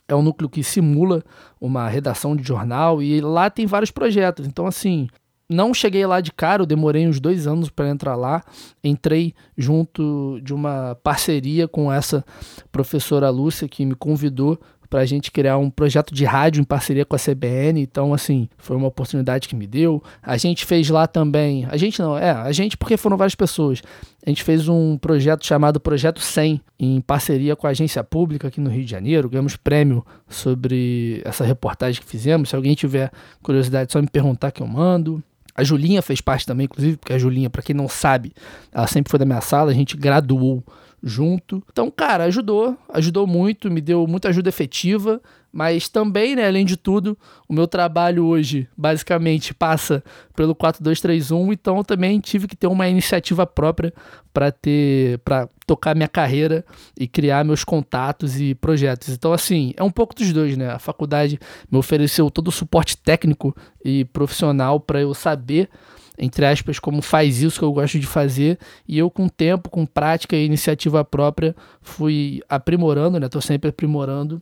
é 0.08 0.14
um 0.14 0.22
núcleo 0.22 0.48
que 0.48 0.62
simula 0.62 1.22
uma 1.60 1.88
redação 1.88 2.36
de 2.36 2.42
jornal 2.42 3.02
e 3.02 3.20
lá 3.20 3.48
tem 3.48 3.66
vários 3.66 3.90
projetos. 3.90 4.46
Então, 4.46 4.66
assim, 4.66 5.08
não 5.48 5.74
cheguei 5.74 6.04
lá 6.06 6.20
de 6.20 6.32
cara, 6.32 6.62
eu 6.62 6.66
demorei 6.66 7.06
uns 7.06 7.20
dois 7.20 7.46
anos 7.46 7.70
para 7.70 7.88
entrar 7.88 8.16
lá. 8.16 8.42
Entrei 8.82 9.34
junto 9.56 10.40
de 10.42 10.54
uma 10.54 10.98
parceria 11.02 11.68
com 11.68 11.92
essa 11.92 12.24
professora 12.70 13.30
Lúcia 13.30 13.68
que 13.68 13.84
me 13.84 13.94
convidou 13.94 14.58
para 14.92 15.00
a 15.00 15.06
gente 15.06 15.30
criar 15.30 15.56
um 15.56 15.70
projeto 15.70 16.14
de 16.14 16.22
rádio 16.26 16.60
em 16.60 16.64
parceria 16.64 17.06
com 17.06 17.16
a 17.16 17.18
CBN. 17.18 17.80
Então, 17.80 18.12
assim, 18.12 18.46
foi 18.58 18.76
uma 18.76 18.88
oportunidade 18.88 19.48
que 19.48 19.56
me 19.56 19.66
deu. 19.66 20.02
A 20.22 20.36
gente 20.36 20.66
fez 20.66 20.90
lá 20.90 21.06
também. 21.06 21.66
A 21.70 21.78
gente 21.78 21.98
não, 21.98 22.18
é, 22.18 22.30
a 22.30 22.52
gente 22.52 22.76
porque 22.76 22.98
foram 22.98 23.16
várias 23.16 23.34
pessoas. 23.34 23.82
A 24.24 24.28
gente 24.28 24.42
fez 24.42 24.68
um 24.68 24.98
projeto 24.98 25.46
chamado 25.46 25.80
Projeto 25.80 26.20
100, 26.20 26.60
em 26.78 27.00
parceria 27.00 27.56
com 27.56 27.66
a 27.66 27.70
agência 27.70 28.04
pública 28.04 28.48
aqui 28.48 28.60
no 28.60 28.68
Rio 28.68 28.84
de 28.84 28.90
Janeiro. 28.90 29.30
Ganhamos 29.30 29.56
prêmio 29.56 30.04
sobre 30.28 31.22
essa 31.24 31.42
reportagem 31.42 31.98
que 31.98 32.06
fizemos. 32.06 32.50
Se 32.50 32.54
alguém 32.54 32.74
tiver 32.74 33.10
curiosidade, 33.42 33.88
é 33.88 33.92
só 33.94 34.02
me 34.02 34.08
perguntar 34.08 34.50
que 34.50 34.62
eu 34.62 34.66
mando. 34.66 35.24
A 35.54 35.64
Julinha 35.64 36.02
fez 36.02 36.20
parte 36.20 36.44
também, 36.44 36.66
inclusive, 36.66 36.98
porque 36.98 37.14
a 37.14 37.18
Julinha, 37.18 37.48
para 37.48 37.62
quem 37.62 37.74
não 37.74 37.88
sabe, 37.88 38.34
ela 38.70 38.86
sempre 38.86 39.10
foi 39.10 39.18
da 39.18 39.24
minha 39.24 39.40
sala. 39.40 39.70
A 39.70 39.74
gente 39.74 39.96
graduou 39.96 40.62
junto. 41.02 41.62
Então, 41.70 41.90
cara, 41.90 42.24
ajudou, 42.24 42.76
ajudou 42.88 43.26
muito, 43.26 43.70
me 43.70 43.80
deu 43.80 44.06
muita 44.06 44.28
ajuda 44.28 44.48
efetiva. 44.48 45.20
Mas 45.52 45.86
também, 45.86 46.34
né, 46.34 46.46
além 46.46 46.64
de 46.64 46.78
tudo, 46.78 47.16
o 47.46 47.52
meu 47.52 47.66
trabalho 47.66 48.24
hoje 48.24 48.66
basicamente 48.74 49.52
passa 49.52 50.02
pelo 50.34 50.54
4231, 50.54 51.52
então 51.52 51.76
eu 51.76 51.84
também 51.84 52.18
tive 52.20 52.48
que 52.48 52.56
ter 52.56 52.68
uma 52.68 52.88
iniciativa 52.88 53.46
própria 53.46 53.92
para 54.32 54.50
ter 54.50 55.18
para 55.18 55.46
tocar 55.66 55.94
minha 55.94 56.08
carreira 56.08 56.64
e 56.98 57.06
criar 57.06 57.44
meus 57.44 57.64
contatos 57.64 58.40
e 58.40 58.54
projetos. 58.54 59.10
Então 59.10 59.30
assim, 59.30 59.74
é 59.76 59.82
um 59.82 59.90
pouco 59.90 60.14
dos 60.14 60.32
dois, 60.32 60.56
né? 60.56 60.70
A 60.70 60.78
faculdade 60.78 61.38
me 61.70 61.76
ofereceu 61.76 62.30
todo 62.30 62.48
o 62.48 62.52
suporte 62.52 62.96
técnico 62.96 63.54
e 63.84 64.06
profissional 64.06 64.80
para 64.80 65.02
eu 65.02 65.12
saber 65.12 65.68
entre 66.18 66.44
aspas, 66.46 66.78
como 66.78 67.00
faz 67.02 67.42
isso 67.42 67.58
que 67.58 67.64
eu 67.64 67.72
gosto 67.72 67.98
de 67.98 68.06
fazer, 68.06 68.58
e 68.86 68.98
eu 68.98 69.10
com 69.10 69.28
tempo, 69.28 69.70
com 69.70 69.86
prática 69.86 70.36
e 70.36 70.44
iniciativa 70.44 71.04
própria, 71.04 71.54
fui 71.80 72.42
aprimorando, 72.48 73.18
né? 73.18 73.28
Tô 73.28 73.40
sempre 73.40 73.70
aprimorando 73.70 74.40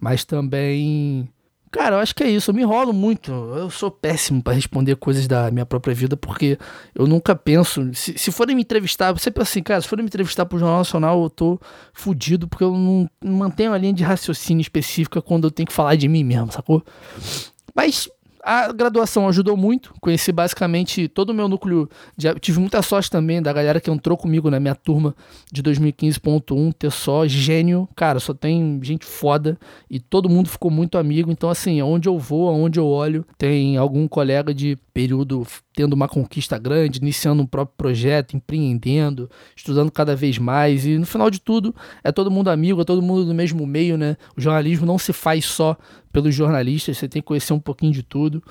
mas 0.00 0.24
também. 0.24 1.28
Cara, 1.70 1.96
eu 1.96 2.00
acho 2.00 2.14
que 2.14 2.22
é 2.22 2.30
isso. 2.30 2.50
Eu 2.50 2.54
me 2.54 2.62
enrolo 2.62 2.92
muito. 2.92 3.32
Eu 3.32 3.68
sou 3.68 3.90
péssimo 3.90 4.40
para 4.42 4.52
responder 4.52 4.94
coisas 4.94 5.26
da 5.26 5.50
minha 5.50 5.66
própria 5.66 5.92
vida, 5.92 6.16
porque 6.16 6.56
eu 6.94 7.06
nunca 7.06 7.34
penso. 7.34 7.92
Se, 7.92 8.16
se 8.16 8.30
forem 8.30 8.54
me 8.54 8.62
entrevistar, 8.62 9.12
você 9.12 9.30
pensa 9.30 9.50
assim, 9.50 9.62
cara, 9.62 9.80
se 9.80 9.88
forem 9.88 10.04
me 10.04 10.08
entrevistar 10.08 10.46
pro 10.46 10.58
Jornal 10.58 10.78
Nacional, 10.78 11.22
eu 11.22 11.30
tô 11.30 11.60
fudido, 11.92 12.46
porque 12.46 12.62
eu 12.62 12.72
não, 12.76 13.10
não 13.20 13.38
mantenho 13.38 13.72
a 13.72 13.78
linha 13.78 13.92
de 13.92 14.04
raciocínio 14.04 14.60
específica 14.60 15.20
quando 15.20 15.44
eu 15.44 15.50
tenho 15.50 15.66
que 15.66 15.72
falar 15.72 15.96
de 15.96 16.06
mim 16.06 16.22
mesmo, 16.22 16.52
sacou? 16.52 16.84
Mas 17.74 18.08
a 18.44 18.70
graduação 18.70 19.26
ajudou 19.26 19.56
muito, 19.56 19.94
conheci 20.00 20.30
basicamente 20.30 21.08
todo 21.08 21.30
o 21.30 21.34
meu 21.34 21.48
núcleo. 21.48 21.88
De, 22.16 22.32
tive 22.34 22.60
muita 22.60 22.82
sorte 22.82 23.10
também 23.10 23.40
da 23.40 23.52
galera 23.52 23.80
que 23.80 23.90
entrou 23.90 24.16
comigo 24.18 24.50
na 24.50 24.60
minha 24.60 24.74
turma 24.74 25.16
de 25.50 25.62
2015.1, 25.62 26.74
ter 26.74 26.92
só 26.92 27.26
gênio, 27.26 27.88
cara, 27.96 28.20
só 28.20 28.34
tem 28.34 28.78
gente 28.82 29.06
foda 29.06 29.58
e 29.90 29.98
todo 29.98 30.28
mundo 30.28 30.48
ficou 30.48 30.70
muito 30.70 30.98
amigo. 30.98 31.30
Então, 31.30 31.48
assim, 31.48 31.80
aonde 31.80 32.08
eu 32.08 32.18
vou, 32.18 32.48
aonde 32.48 32.78
eu 32.78 32.86
olho, 32.86 33.24
tem 33.38 33.78
algum 33.78 34.06
colega 34.06 34.52
de 34.52 34.76
período 34.92 35.46
tendo 35.74 35.92
uma 35.92 36.08
conquista 36.08 36.56
grande, 36.56 37.00
iniciando 37.00 37.42
um 37.42 37.46
próprio 37.46 37.76
projeto, 37.76 38.36
empreendendo, 38.36 39.28
estudando 39.56 39.90
cada 39.90 40.14
vez 40.14 40.38
mais. 40.38 40.86
E 40.86 40.96
no 40.96 41.04
final 41.04 41.28
de 41.28 41.40
tudo, 41.40 41.74
é 42.02 42.12
todo 42.12 42.30
mundo 42.30 42.48
amigo, 42.48 42.80
é 42.80 42.84
todo 42.84 43.02
mundo 43.02 43.24
do 43.24 43.34
mesmo 43.34 43.66
meio, 43.66 43.98
né? 43.98 44.16
O 44.36 44.40
jornalismo 44.40 44.86
não 44.86 44.98
se 44.98 45.12
faz 45.12 45.44
só 45.44 45.76
pelos 46.12 46.34
jornalistas, 46.34 46.96
você 46.96 47.08
tem 47.08 47.20
que 47.20 47.26
conhecer 47.26 47.52
um 47.52 47.58
pouquinho 47.58 47.92
de 47.92 48.02
tudo. 48.02 48.42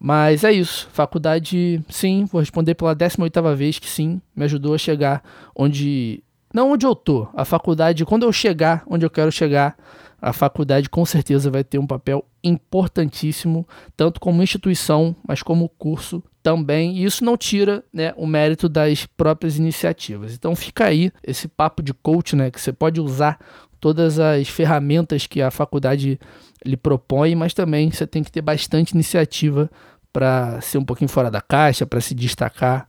Mas 0.00 0.42
é 0.42 0.52
isso. 0.52 0.88
Faculdade, 0.92 1.82
sim, 1.88 2.24
vou 2.24 2.40
responder 2.40 2.74
pela 2.74 2.94
18 2.94 3.56
vez 3.56 3.78
que 3.78 3.88
sim, 3.88 4.20
me 4.34 4.44
ajudou 4.44 4.74
a 4.74 4.78
chegar 4.78 5.22
onde. 5.54 6.22
Não 6.52 6.70
onde 6.70 6.86
eu 6.86 6.94
tô. 6.94 7.28
A 7.34 7.44
faculdade, 7.44 8.04
quando 8.04 8.22
eu 8.22 8.32
chegar 8.32 8.84
onde 8.86 9.04
eu 9.04 9.10
quero 9.10 9.30
chegar, 9.30 9.76
a 10.20 10.32
faculdade 10.32 10.88
com 10.88 11.04
certeza 11.04 11.50
vai 11.50 11.62
ter 11.62 11.78
um 11.78 11.86
papel 11.86 12.24
importantíssimo, 12.42 13.66
tanto 13.96 14.20
como 14.20 14.42
instituição, 14.42 15.14
mas 15.26 15.42
como 15.42 15.68
curso 15.68 16.22
também. 16.44 16.98
E 16.98 17.04
isso 17.04 17.24
não 17.24 17.36
tira 17.36 17.82
né, 17.92 18.12
o 18.16 18.26
mérito 18.26 18.68
das 18.68 19.06
próprias 19.06 19.56
iniciativas. 19.56 20.34
Então 20.34 20.54
fica 20.54 20.84
aí 20.84 21.10
esse 21.26 21.48
papo 21.48 21.82
de 21.82 21.94
coach, 21.94 22.36
né, 22.36 22.50
que 22.50 22.60
você 22.60 22.72
pode 22.72 23.00
usar 23.00 23.38
todas 23.80 24.20
as 24.20 24.46
ferramentas 24.48 25.26
que 25.26 25.42
a 25.42 25.50
faculdade 25.50 26.20
lhe 26.64 26.76
propõe, 26.76 27.34
mas 27.34 27.54
também 27.54 27.90
você 27.90 28.06
tem 28.06 28.22
que 28.22 28.30
ter 28.30 28.42
bastante 28.42 28.92
iniciativa 28.92 29.70
para 30.12 30.60
ser 30.60 30.78
um 30.78 30.84
pouquinho 30.84 31.08
fora 31.08 31.30
da 31.30 31.40
caixa, 31.40 31.86
para 31.86 32.00
se 32.00 32.14
destacar. 32.14 32.86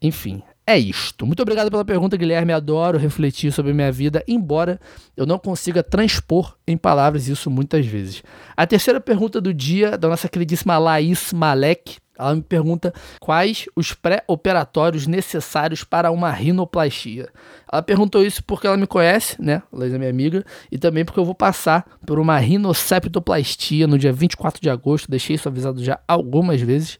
Enfim, 0.00 0.42
é 0.66 0.78
isto. 0.78 1.26
Muito 1.26 1.40
obrigado 1.40 1.70
pela 1.70 1.84
pergunta, 1.84 2.16
Guilherme. 2.16 2.52
Adoro 2.52 2.98
refletir 2.98 3.50
sobre 3.50 3.72
minha 3.72 3.90
vida, 3.90 4.22
embora 4.28 4.78
eu 5.16 5.26
não 5.26 5.38
consiga 5.38 5.82
transpor 5.82 6.54
em 6.66 6.76
palavras 6.76 7.28
isso 7.28 7.50
muitas 7.50 7.84
vezes. 7.86 8.22
A 8.56 8.66
terceira 8.66 9.00
pergunta 9.00 9.40
do 9.40 9.52
dia, 9.52 9.98
da 9.98 10.08
nossa 10.08 10.28
queridíssima 10.28 10.78
Laís 10.78 11.32
Malek, 11.32 11.96
ela 12.20 12.34
me 12.36 12.42
pergunta 12.42 12.92
quais 13.18 13.66
os 13.74 13.92
pré-operatórios 13.92 15.06
necessários 15.06 15.82
para 15.82 16.10
uma 16.10 16.30
rinoplastia. 16.30 17.30
Ela 17.70 17.82
perguntou 17.82 18.22
isso 18.24 18.44
porque 18.44 18.66
ela 18.66 18.76
me 18.76 18.86
conhece, 18.86 19.40
né? 19.40 19.62
Laís 19.72 19.94
é 19.94 19.98
minha 19.98 20.10
amiga, 20.10 20.44
e 20.70 20.78
também 20.78 21.04
porque 21.04 21.18
eu 21.18 21.24
vou 21.24 21.34
passar 21.34 21.86
por 22.06 22.18
uma 22.18 22.38
rinoceptoplastia 22.38 23.86
no 23.86 23.98
dia 23.98 24.12
24 24.12 24.60
de 24.60 24.68
agosto. 24.68 25.10
Deixei 25.10 25.36
isso 25.36 25.48
avisado 25.48 25.82
já 25.82 25.98
algumas 26.06 26.60
vezes. 26.60 26.98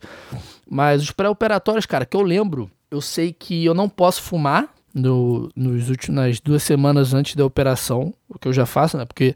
Mas 0.69 1.03
os 1.03 1.11
pré-operatórios, 1.11 1.85
cara, 1.85 2.05
que 2.05 2.17
eu 2.17 2.21
lembro, 2.21 2.71
eu 2.89 3.01
sei 3.01 3.31
que 3.31 3.63
eu 3.63 3.73
não 3.73 3.87
posso 3.87 4.21
fumar 4.21 4.69
no, 4.93 5.49
nos 5.55 5.89
últimos, 5.89 6.15
nas 6.15 6.39
duas 6.39 6.63
semanas 6.63 7.13
antes 7.13 7.35
da 7.35 7.45
operação, 7.45 8.13
o 8.27 8.37
que 8.37 8.47
eu 8.47 8.53
já 8.53 8.65
faço, 8.65 8.97
né? 8.97 9.05
Porque 9.05 9.35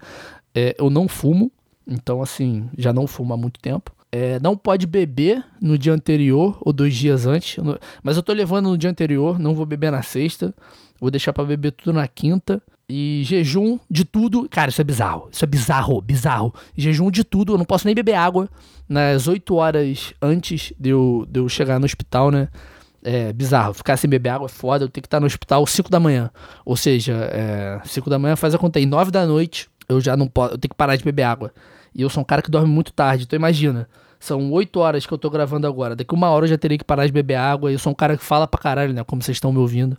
é, 0.54 0.76
eu 0.78 0.90
não 0.90 1.08
fumo, 1.08 1.52
então 1.88 2.22
assim, 2.22 2.70
já 2.78 2.92
não 2.92 3.08
fumo 3.08 3.34
há 3.34 3.38
muito 3.38 3.60
tempo. 3.60 3.95
É, 4.18 4.40
não 4.40 4.56
pode 4.56 4.88
beber 4.88 5.44
no 5.62 5.78
dia 5.78 5.92
anterior 5.92 6.58
ou 6.62 6.72
dois 6.72 6.96
dias 6.96 7.26
antes. 7.26 7.62
Mas 8.02 8.16
eu 8.16 8.24
tô 8.24 8.32
levando 8.32 8.70
no 8.70 8.78
dia 8.78 8.90
anterior, 8.90 9.38
não 9.38 9.54
vou 9.54 9.66
beber 9.66 9.92
na 9.92 10.02
sexta. 10.02 10.56
Vou 11.02 11.12
deixar 11.12 11.34
para 11.34 11.44
beber 11.44 11.74
tudo 11.74 11.92
na 11.92 12.08
quinta. 12.08 12.64
E 12.88 13.24
jejum 13.26 13.78
de 13.92 14.06
tudo. 14.06 14.48
Cara, 14.48 14.70
isso 14.70 14.80
é 14.80 14.86
bizarro. 14.86 15.28
Isso 15.30 15.44
é 15.44 15.48
bizarro, 15.48 16.00
bizarro. 16.00 16.54
Jejum 16.78 17.12
de 17.12 17.26
tudo. 17.26 17.56
Eu 17.56 17.58
não 17.58 17.66
posso 17.66 17.86
nem 17.86 17.94
beber 17.94 18.14
água 18.14 18.48
nas 18.88 19.28
8 19.28 19.54
horas 19.54 20.14
antes 20.22 20.72
de 20.80 20.92
eu, 20.92 21.28
de 21.30 21.42
eu 21.42 21.50
chegar 21.50 21.78
no 21.78 21.86
hospital, 21.86 22.32
né? 22.32 22.48
É 23.04 23.34
bizarro. 23.34 23.74
Ficar 23.74 23.98
sem 23.98 24.10
beber 24.10 24.30
água 24.30 24.46
é 24.46 24.50
foda. 24.50 24.86
Eu 24.86 24.90
tenho 24.90 25.02
que 25.02 25.08
estar 25.08 25.20
no 25.20 25.26
hospital 25.26 25.68
5 25.68 25.90
da 25.90 26.00
manhã. 26.00 26.32
Ou 26.64 26.78
seja, 26.78 27.16
é, 27.34 27.82
5 27.84 28.10
da 28.10 28.18
manhã 28.18 28.38
faz 28.38 28.56
a 28.56 28.58
conta 28.58 28.80
aí. 28.80 28.86
9 28.86 29.12
da 29.12 29.26
noite 29.26 29.68
eu 29.90 30.00
já 30.00 30.16
não 30.16 30.30
posso. 30.30 30.54
Eu 30.54 30.58
tenho 30.58 30.70
que 30.70 30.78
parar 30.78 30.96
de 30.96 31.04
beber 31.04 31.24
água. 31.24 31.52
E 31.94 32.02
eu 32.02 32.10
sou 32.10 32.22
um 32.22 32.26
cara 32.26 32.42
que 32.42 32.50
dorme 32.50 32.70
muito 32.70 32.94
tarde. 32.94 33.26
Então 33.26 33.36
imagina. 33.36 33.90
São 34.20 34.52
8 34.52 34.80
horas 34.80 35.06
que 35.06 35.14
eu 35.14 35.18
tô 35.18 35.30
gravando 35.30 35.68
agora. 35.68 35.96
Daqui 35.96 36.14
uma 36.14 36.30
hora 36.30 36.46
eu 36.46 36.50
já 36.50 36.58
teria 36.58 36.78
que 36.78 36.84
parar 36.84 37.06
de 37.06 37.12
beber 37.12 37.36
água. 37.36 37.72
Eu 37.72 37.80
sou 37.80 37.92
um 37.92 37.96
cara 37.96 38.18
que 38.18 38.24
fala 38.24 38.48
pra 38.48 38.60
caralho, 38.60 38.94
né? 38.94 39.04
Como 39.04 39.22
vocês 39.22 39.36
estão 39.36 39.52
me 39.52 39.60
ouvindo. 39.60 39.98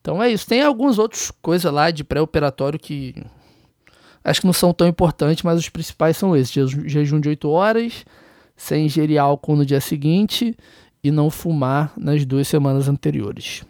Então 0.00 0.22
é 0.22 0.30
isso. 0.30 0.46
Tem 0.46 0.62
alguns 0.62 0.98
outros 0.98 1.30
coisas 1.42 1.72
lá 1.72 1.90
de 1.90 2.04
pré-operatório 2.04 2.78
que 2.78 3.14
acho 4.22 4.40
que 4.40 4.46
não 4.46 4.52
são 4.52 4.72
tão 4.72 4.86
importantes, 4.86 5.42
mas 5.42 5.58
os 5.58 5.68
principais 5.68 6.16
são 6.16 6.36
esses: 6.36 6.70
jejum 6.86 7.20
de 7.20 7.28
8 7.30 7.48
horas, 7.48 8.04
sem 8.56 8.86
ingerir 8.86 9.20
álcool 9.20 9.56
no 9.56 9.66
dia 9.66 9.80
seguinte 9.80 10.56
e 11.02 11.10
não 11.10 11.30
fumar 11.30 11.92
nas 11.96 12.24
duas 12.24 12.48
semanas 12.48 12.88
anteriores. 12.88 13.64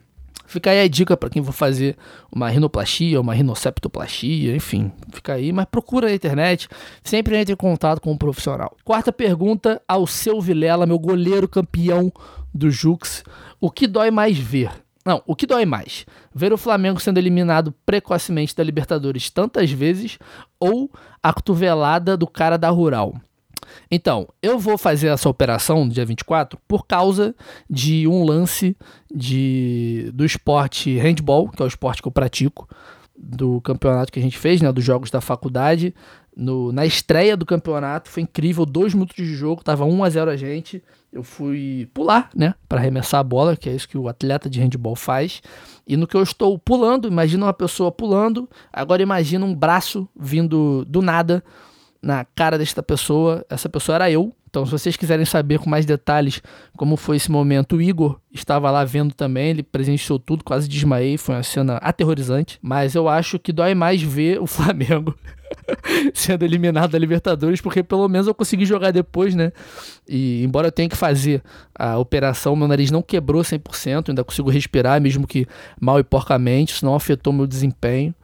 Fica 0.48 0.70
aí 0.70 0.80
a 0.80 0.88
dica 0.88 1.14
para 1.14 1.28
quem 1.28 1.44
for 1.44 1.52
fazer 1.52 1.94
uma 2.32 2.48
rinoplastia, 2.48 3.20
uma 3.20 3.34
rinoceptoplastia, 3.34 4.56
enfim, 4.56 4.90
fica 5.12 5.34
aí, 5.34 5.52
mas 5.52 5.66
procura 5.66 6.08
na 6.08 6.14
internet, 6.14 6.68
sempre 7.04 7.36
entre 7.36 7.52
em 7.52 7.56
contato 7.56 8.00
com 8.00 8.10
um 8.10 8.16
profissional. 8.16 8.74
Quarta 8.82 9.12
pergunta 9.12 9.80
ao 9.86 10.06
seu 10.06 10.40
Vilela, 10.40 10.86
meu 10.86 10.98
goleiro 10.98 11.46
campeão 11.46 12.10
do 12.52 12.70
Jux. 12.70 13.22
O 13.60 13.70
que 13.70 13.86
dói 13.86 14.10
mais 14.10 14.38
ver? 14.38 14.70
Não, 15.04 15.22
o 15.26 15.36
que 15.36 15.46
dói 15.46 15.66
mais? 15.66 16.06
Ver 16.34 16.50
o 16.50 16.56
Flamengo 16.56 16.98
sendo 16.98 17.18
eliminado 17.18 17.74
precocemente 17.84 18.56
da 18.56 18.64
Libertadores 18.64 19.28
tantas 19.28 19.70
vezes 19.70 20.18
ou 20.58 20.90
a 21.22 21.30
cotovelada 21.30 22.16
do 22.16 22.26
cara 22.26 22.56
da 22.56 22.70
Rural? 22.70 23.20
Então, 23.90 24.28
eu 24.42 24.58
vou 24.58 24.76
fazer 24.76 25.08
essa 25.08 25.28
operação 25.28 25.84
no 25.84 25.90
dia 25.90 26.04
24 26.04 26.58
por 26.66 26.86
causa 26.86 27.34
de 27.68 28.06
um 28.06 28.24
lance 28.24 28.76
de, 29.12 30.10
do 30.14 30.24
esporte 30.24 30.96
handball, 30.98 31.48
que 31.48 31.62
é 31.62 31.64
o 31.64 31.68
esporte 31.68 32.02
que 32.02 32.08
eu 32.08 32.12
pratico, 32.12 32.68
do 33.18 33.60
campeonato 33.60 34.12
que 34.12 34.18
a 34.18 34.22
gente 34.22 34.38
fez, 34.38 34.60
né, 34.62 34.70
dos 34.70 34.84
jogos 34.84 35.10
da 35.10 35.20
faculdade. 35.20 35.94
No, 36.36 36.70
na 36.70 36.86
estreia 36.86 37.36
do 37.36 37.44
campeonato, 37.44 38.08
foi 38.08 38.22
incrível, 38.22 38.64
dois 38.64 38.94
minutos 38.94 39.16
de 39.16 39.34
jogo, 39.34 39.64
tava 39.64 39.84
1 39.84 40.04
a 40.04 40.10
0 40.10 40.30
a 40.30 40.36
gente. 40.36 40.82
Eu 41.12 41.24
fui 41.24 41.88
pular, 41.92 42.30
né, 42.36 42.54
para 42.68 42.78
arremessar 42.78 43.18
a 43.18 43.24
bola, 43.24 43.56
que 43.56 43.68
é 43.68 43.74
isso 43.74 43.88
que 43.88 43.98
o 43.98 44.08
atleta 44.08 44.48
de 44.48 44.60
handball 44.60 44.94
faz. 44.94 45.42
E 45.86 45.96
no 45.96 46.06
que 46.06 46.16
eu 46.16 46.22
estou 46.22 46.56
pulando, 46.56 47.08
imagina 47.08 47.46
uma 47.46 47.52
pessoa 47.52 47.90
pulando, 47.90 48.48
agora 48.72 49.02
imagina 49.02 49.44
um 49.44 49.54
braço 49.54 50.08
vindo 50.14 50.84
do 50.84 51.02
nada 51.02 51.42
na 52.02 52.24
cara 52.24 52.58
desta 52.58 52.82
pessoa. 52.82 53.44
Essa 53.48 53.68
pessoa 53.68 53.96
era 53.96 54.10
eu. 54.10 54.34
Então, 54.48 54.64
se 54.64 54.72
vocês 54.72 54.96
quiserem 54.96 55.26
saber 55.26 55.58
com 55.58 55.68
mais 55.68 55.84
detalhes 55.84 56.40
como 56.74 56.96
foi 56.96 57.16
esse 57.16 57.30
momento, 57.30 57.76
o 57.76 57.82
Igor 57.82 58.18
estava 58.32 58.70
lá 58.70 58.82
vendo 58.82 59.12
também, 59.12 59.50
ele 59.50 59.62
presenciou 59.62 60.18
tudo, 60.18 60.42
quase 60.42 60.66
desmaiei, 60.66 61.18
foi 61.18 61.34
uma 61.34 61.42
cena 61.42 61.76
aterrorizante. 61.76 62.58
Mas 62.62 62.94
eu 62.94 63.08
acho 63.08 63.38
que 63.38 63.52
dói 63.52 63.74
mais 63.74 64.02
ver 64.02 64.40
o 64.40 64.46
Flamengo 64.48 65.14
sendo 66.14 66.44
eliminado 66.44 66.92
da 66.92 66.98
Libertadores, 66.98 67.60
porque 67.60 67.82
pelo 67.82 68.08
menos 68.08 68.26
eu 68.26 68.34
consegui 68.34 68.64
jogar 68.64 68.90
depois, 68.90 69.34
né? 69.34 69.52
E 70.08 70.42
embora 70.42 70.68
eu 70.68 70.72
tenha 70.72 70.88
que 70.88 70.96
fazer 70.96 71.42
a 71.74 71.98
operação, 71.98 72.56
meu 72.56 72.68
nariz 72.68 72.90
não 72.90 73.02
quebrou 73.02 73.42
100%, 73.42 74.08
ainda 74.08 74.24
consigo 74.24 74.48
respirar, 74.48 75.00
mesmo 75.00 75.26
que 75.26 75.46
mal 75.78 75.98
e 75.98 76.04
porcamente, 76.04 76.72
isso 76.72 76.86
não 76.86 76.94
afetou 76.94 77.34
meu 77.34 77.46
desempenho. 77.46 78.14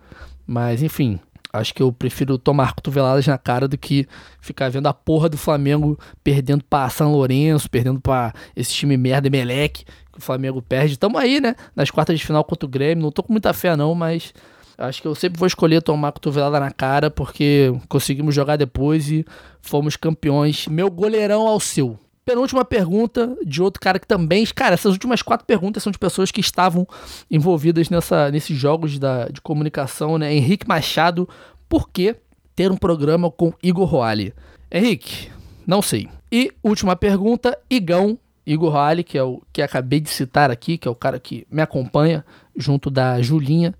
Mas 0.46 0.82
enfim, 0.82 1.18
Acho 1.54 1.72
que 1.72 1.80
eu 1.80 1.92
prefiro 1.92 2.36
tomar 2.36 2.74
cotoveladas 2.74 3.24
na 3.28 3.38
cara 3.38 3.68
do 3.68 3.78
que 3.78 4.08
ficar 4.40 4.68
vendo 4.70 4.88
a 4.88 4.92
porra 4.92 5.28
do 5.28 5.38
Flamengo 5.38 5.96
perdendo 6.24 6.64
pra 6.64 6.88
São 6.90 7.12
Lourenço, 7.12 7.70
perdendo 7.70 8.00
pra 8.00 8.32
esse 8.56 8.72
time 8.72 8.96
merda 8.96 9.28
Emelec, 9.28 9.84
que 9.84 10.18
o 10.18 10.20
Flamengo 10.20 10.60
perde. 10.60 10.98
Tamo 10.98 11.16
aí, 11.16 11.40
né? 11.40 11.54
Nas 11.76 11.92
quartas 11.92 12.18
de 12.18 12.26
final 12.26 12.42
contra 12.42 12.66
o 12.66 12.68
Grêmio. 12.68 13.04
Não 13.04 13.12
tô 13.12 13.22
com 13.22 13.32
muita 13.32 13.52
fé, 13.52 13.76
não, 13.76 13.94
mas 13.94 14.34
acho 14.76 15.00
que 15.00 15.06
eu 15.06 15.14
sempre 15.14 15.38
vou 15.38 15.46
escolher 15.46 15.80
tomar 15.80 16.10
cotovelada 16.10 16.58
na 16.58 16.72
cara, 16.72 17.08
porque 17.08 17.72
conseguimos 17.88 18.34
jogar 18.34 18.56
depois 18.56 19.08
e 19.08 19.24
fomos 19.62 19.96
campeões. 19.96 20.66
Meu 20.66 20.90
goleirão 20.90 21.46
ao 21.46 21.60
seu. 21.60 21.96
Penúltima 22.24 22.64
pergunta 22.64 23.36
de 23.44 23.62
outro 23.62 23.80
cara 23.80 23.98
que 23.98 24.06
também. 24.06 24.46
Cara, 24.46 24.74
essas 24.74 24.92
últimas 24.92 25.20
quatro 25.20 25.46
perguntas 25.46 25.82
são 25.82 25.92
de 25.92 25.98
pessoas 25.98 26.30
que 26.30 26.40
estavam 26.40 26.86
envolvidas 27.30 27.90
nessa, 27.90 28.30
nesses 28.30 28.56
jogos 28.56 28.98
da, 28.98 29.28
de 29.28 29.40
comunicação, 29.40 30.16
né? 30.16 30.32
Henrique 30.32 30.66
Machado, 30.66 31.28
por 31.68 31.90
que 31.90 32.16
ter 32.56 32.72
um 32.72 32.76
programa 32.76 33.30
com 33.30 33.52
Igor 33.62 33.86
Roale? 33.86 34.32
Henrique, 34.70 35.30
não 35.66 35.82
sei. 35.82 36.08
E 36.32 36.50
última 36.62 36.96
pergunta, 36.96 37.56
Igão, 37.68 38.18
Igor 38.46 38.72
Roale, 38.72 39.04
que 39.04 39.18
é 39.18 39.22
o 39.22 39.42
que 39.52 39.60
acabei 39.60 40.00
de 40.00 40.08
citar 40.08 40.50
aqui, 40.50 40.78
que 40.78 40.88
é 40.88 40.90
o 40.90 40.94
cara 40.94 41.20
que 41.20 41.46
me 41.50 41.60
acompanha 41.60 42.24
junto 42.56 42.90
da 42.90 43.20
Julinha 43.20 43.74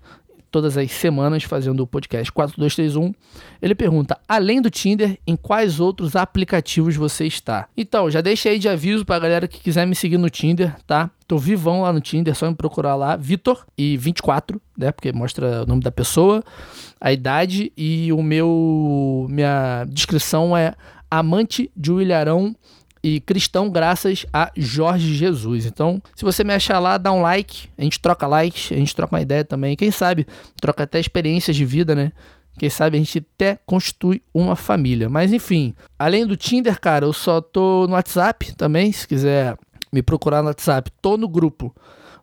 todas 0.55 0.77
as 0.77 0.89
semanas 0.89 1.43
fazendo 1.43 1.81
o 1.81 1.87
podcast 1.87 2.31
4231. 2.31 3.13
Ele 3.61 3.75
pergunta: 3.75 4.17
além 4.25 4.61
do 4.61 4.69
Tinder, 4.69 5.19
em 5.27 5.35
quais 5.35 5.81
outros 5.81 6.15
aplicativos 6.15 6.95
você 6.95 7.25
está? 7.25 7.67
Então, 7.75 8.09
já 8.09 8.21
deixei 8.21 8.53
aí 8.53 8.59
de 8.59 8.69
aviso 8.69 9.03
pra 9.03 9.19
galera 9.19 9.49
que 9.49 9.59
quiser 9.59 9.85
me 9.85 9.93
seguir 9.93 10.17
no 10.17 10.29
Tinder, 10.29 10.73
tá? 10.87 11.11
Tô 11.27 11.37
vivão 11.37 11.81
lá 11.81 11.91
no 11.91 11.99
Tinder, 11.99 12.33
só 12.33 12.49
me 12.49 12.55
procurar 12.55 12.95
lá, 12.95 13.17
Vitor 13.17 13.65
e 13.77 13.97
24, 13.97 14.61
né? 14.77 14.93
Porque 14.93 15.11
mostra 15.11 15.63
o 15.63 15.65
nome 15.65 15.81
da 15.81 15.91
pessoa, 15.91 16.41
a 17.01 17.11
idade 17.11 17.73
e 17.75 18.13
o 18.13 18.23
meu 18.23 19.27
minha 19.29 19.83
descrição 19.89 20.55
é 20.55 20.73
amante 21.11 21.69
de 21.75 21.91
um 21.91 21.99
ilharão 21.99 22.55
e 23.05 23.19
cristão 23.19 23.69
graças 23.69 24.25
a 24.33 24.51
Jorge 24.57 25.13
Jesus. 25.13 25.67
Então, 25.67 26.01
se 26.15 26.25
você 26.25 26.43
me 26.43 26.51
achar 26.51 26.79
lá, 26.79 26.97
dá 26.97 27.11
um 27.11 27.21
like, 27.21 27.69
a 27.77 27.83
gente 27.83 27.99
troca 27.99 28.25
likes, 28.25 28.71
a 28.71 28.75
gente 28.75 28.95
troca 28.95 29.15
uma 29.15 29.21
ideia 29.21 29.45
também. 29.45 29.75
Quem 29.75 29.91
sabe 29.91 30.25
troca 30.59 30.85
até 30.85 30.99
experiências 30.99 31.55
de 31.55 31.63
vida, 31.63 31.93
né? 31.93 32.11
Quem 32.57 32.67
sabe 32.67 32.97
a 32.97 32.99
gente 32.99 33.19
até 33.35 33.59
constitui 33.63 34.23
uma 34.33 34.55
família. 34.55 35.07
Mas 35.07 35.31
enfim, 35.31 35.75
além 35.99 36.25
do 36.25 36.35
Tinder, 36.35 36.81
cara, 36.81 37.05
eu 37.05 37.13
só 37.13 37.41
tô 37.41 37.85
no 37.85 37.93
WhatsApp 37.93 38.55
também, 38.55 38.91
se 38.91 39.07
quiser 39.07 39.55
me 39.93 40.01
procurar 40.01 40.41
no 40.41 40.47
WhatsApp, 40.47 40.91
tô 40.99 41.15
no 41.15 41.29
grupo 41.29 41.75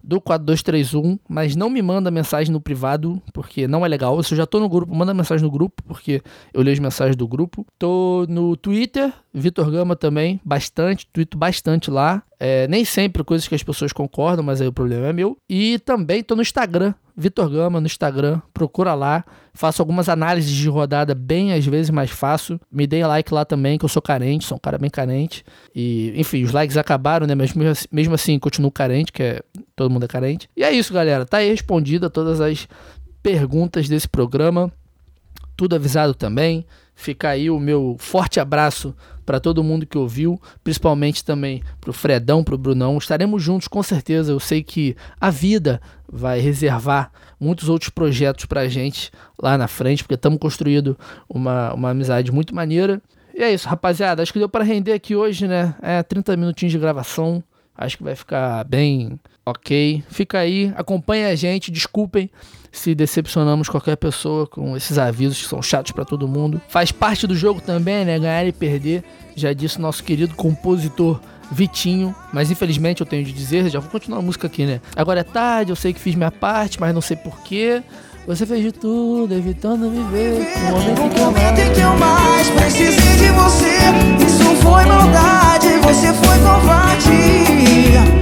do 0.03 0.21
4231, 0.21 1.19
mas 1.29 1.55
não 1.55 1.71
me 1.71 1.81
manda 1.81 2.11
mensagem 2.11 2.53
no 2.53 2.61
privado, 2.61 3.23
porque 3.33 3.69
não 3.69 3.85
é 3.85 3.89
legal. 3.89 4.23
Se 4.23 4.35
eu 4.35 4.39
já 4.39 4.47
tô 4.47 4.59
no 4.59 4.69
grupo, 4.69 4.95
manda 4.95 5.15
mensagem 5.15 5.45
no 5.45 5.51
grupo, 5.51 5.83
porque 5.85 6.23
eu 6.53 6.63
leio 6.63 6.75
as 6.75 6.81
mensagens 6.81 7.17
do 7.17 7.29
grupo. 7.29 7.67
Tô 7.79 8.27
no 8.29 8.57
Twitter, 8.57 9.13
Vitor 9.33 9.71
Gama 9.71 9.97
também, 9.97 10.41
bastante, 10.45 11.07
tweeto 11.13 11.39
bastante 11.39 11.91
lá. 11.91 12.23
É, 12.39 12.67
nem 12.67 12.85
sempre 12.85 13.23
coisas 13.23 13.47
que 13.47 13.55
as 13.55 13.63
pessoas 13.63 13.93
concordam, 13.93 14.45
mas 14.45 14.61
aí 14.61 14.67
o 14.67 14.73
problema 14.73 15.07
é 15.07 15.13
meu. 15.13 15.37
E 15.49 15.79
também 15.79 16.25
tô 16.25 16.35
no 16.35 16.43
Instagram, 16.43 16.93
Vitor 17.17 17.49
Gama 17.49 17.81
no 17.81 17.87
Instagram, 17.87 18.41
procura 18.53 18.95
lá. 18.95 19.25
Faço 19.55 19.83
algumas 19.83 20.09
análises 20.09 20.51
de 20.51 20.69
rodada 20.69 21.15
bem, 21.15 21.53
às 21.53 21.65
vezes, 21.67 21.91
mais 21.91 22.11
fácil. 22.11 22.59
Me 22.71 22.87
deem 22.87 23.05
like 23.05 23.33
lá 23.33 23.45
também, 23.45 23.79
que 23.79 23.85
eu 23.85 23.89
sou 23.89 24.01
carente, 24.01 24.47
sou 24.47 24.57
um 24.57 24.61
cara 24.61 24.79
bem 24.79 24.89
carente. 24.89 25.45
E, 25.75 26.13
enfim, 26.17 26.43
os 26.43 26.53
likes 26.53 26.77
acabaram, 26.77 27.27
né? 27.27 27.35
Mas 27.35 27.53
mesmo 27.93 28.15
assim, 28.15 28.39
continuo 28.39 28.71
carente, 28.71 29.13
que 29.13 29.23
é, 29.23 29.43
todo 29.75 29.91
mundo 29.91 30.05
é 30.05 30.09
carente. 30.09 30.49
E 30.57 30.63
é 30.63 30.71
isso, 30.71 30.93
galera. 30.93 31.25
Tá 31.25 31.39
aí 31.39 31.49
respondida 31.49 32.11
todas 32.11 32.41
as 32.41 32.69
perguntas 33.23 33.89
desse 33.89 34.09
programa. 34.09 34.73
Tudo 35.57 35.77
avisado 35.77 36.15
também. 36.15 36.67
Fica 36.95 37.31
aí 37.31 37.51
o 37.51 37.59
meu 37.59 37.97
forte 37.99 38.39
abraço 38.39 38.95
para 39.25 39.41
todo 39.41 39.65
mundo 39.65 39.87
que 39.87 39.97
ouviu, 39.97 40.41
principalmente 40.63 41.25
também 41.25 41.63
para 41.81 41.91
o 41.91 41.93
Fredão, 41.93 42.45
para 42.45 42.55
o 42.55 42.59
Brunão. 42.59 42.99
Estaremos 42.99 43.43
juntos 43.43 43.69
com 43.69 43.83
certeza. 43.83 44.33
Eu 44.33 44.41
sei 44.41 44.63
que 44.63 44.97
a 45.21 45.31
vida 45.31 45.81
vai 46.11 46.41
reservar 46.41 47.11
muitos 47.41 47.69
outros 47.69 47.91
projetos 47.91 48.45
para 48.45 48.61
a 48.63 48.69
gente 48.69 49.11
lá 49.41 49.57
na 49.57 49.69
frente, 49.69 50.03
porque 50.05 50.15
estamos 50.15 50.39
construindo 50.39 50.97
uma, 51.29 51.73
uma 51.73 51.91
amizade 51.91 52.31
muito 52.31 52.55
maneira. 52.55 53.01
E 53.35 53.43
é 53.43 53.53
isso, 53.53 53.69
rapaziada. 53.69 54.23
Acho 54.23 54.33
que 54.33 54.39
deu 54.39 54.49
para 54.49 54.65
render 54.65 54.93
aqui 54.93 55.17
hoje, 55.17 55.49
né? 55.49 55.75
É 55.81 56.03
30 56.03 56.37
minutinhos 56.37 56.73
de 56.73 56.79
gravação. 56.79 57.43
Acho 57.77 57.97
que 57.97 58.05
vai 58.05 58.15
ficar 58.15 58.65
bem 58.65 59.19
ok. 59.45 60.03
Fica 60.09 60.39
aí, 60.39 60.73
acompanha 60.77 61.29
a 61.29 61.35
gente. 61.35 61.71
Desculpem 61.71 62.31
se 62.71 62.95
decepcionamos 62.95 63.69
qualquer 63.69 63.97
pessoa 63.97 64.47
com 64.47 64.77
esses 64.77 64.97
avisos 64.97 65.43
que 65.43 65.49
são 65.49 65.61
chatos 65.61 65.93
para 65.93 66.05
todo 66.05 66.27
mundo. 66.27 66.61
Faz 66.69 66.91
parte 66.91 67.27
do 67.27 67.37
jogo 67.37 67.61
também, 67.61 68.05
né? 68.05 68.19
Ganhar 68.19 68.47
e 68.47 68.53
perder. 68.53 69.05
Já 69.37 69.53
disse 69.53 69.79
o 69.79 69.83
nosso 69.83 70.03
querido 70.03 70.35
compositor 70.35 71.21
Vitinho, 71.51 72.15
mas 72.33 72.51
infelizmente 72.51 73.03
eu 73.03 73.07
tenho 73.07 73.25
de 73.25 73.33
dizer, 73.33 73.69
já 73.69 73.79
vou 73.79 73.91
continuar 73.91 74.21
a 74.21 74.23
música 74.23 74.47
aqui, 74.47 74.65
né? 74.65 74.81
Agora 74.97 75.21
é 75.21 75.25
tarde, 75.25 75.71
eu 75.71 75.77
sei 75.77 75.93
que 75.93 76.01
fiz 76.01 76.15
minha 76.15 76.31
parte, 76.31 76.81
mas 76.81 76.95
não 76.95 77.03
sei 77.03 77.17
porquê. 77.17 77.83
Você 78.27 78.47
fez 78.47 78.63
de 78.63 78.73
tudo, 78.73 79.35
evitando 79.35 79.91
me 79.91 80.03
ver. 80.11 80.49
No 80.71 80.79
momento, 80.79 81.19
eu 81.19 81.25
momento 81.25 81.75
que 81.75 81.81
eu 81.81 81.97
mais 81.99 82.49
precisei 82.51 83.17
de 83.17 83.29
você, 83.33 84.25
isso 84.25 84.57
foi 84.63 84.85
maldade, 84.87 85.69
você 85.83 86.13
foi 86.15 86.39
covarde. 86.39 88.22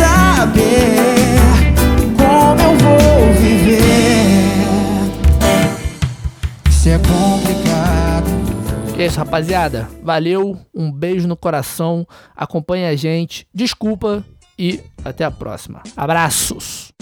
E 0.00 0.02
saber 0.02 0.96
como 2.16 2.60
eu 2.62 2.76
vou 2.78 3.32
viver, 3.34 3.80
isso 6.68 6.88
é 6.88 6.98
complicado. 6.98 8.30
É 8.98 9.06
isso, 9.06 9.18
rapaziada. 9.18 9.88
Valeu, 10.02 10.58
um 10.74 10.90
beijo 10.90 11.28
no 11.28 11.36
coração. 11.36 12.06
Acompanhe 12.34 12.86
a 12.86 12.96
gente. 12.96 13.46
Desculpa 13.52 14.24
e 14.58 14.80
até 15.04 15.24
a 15.24 15.30
próxima. 15.30 15.82
Abraços. 15.96 16.92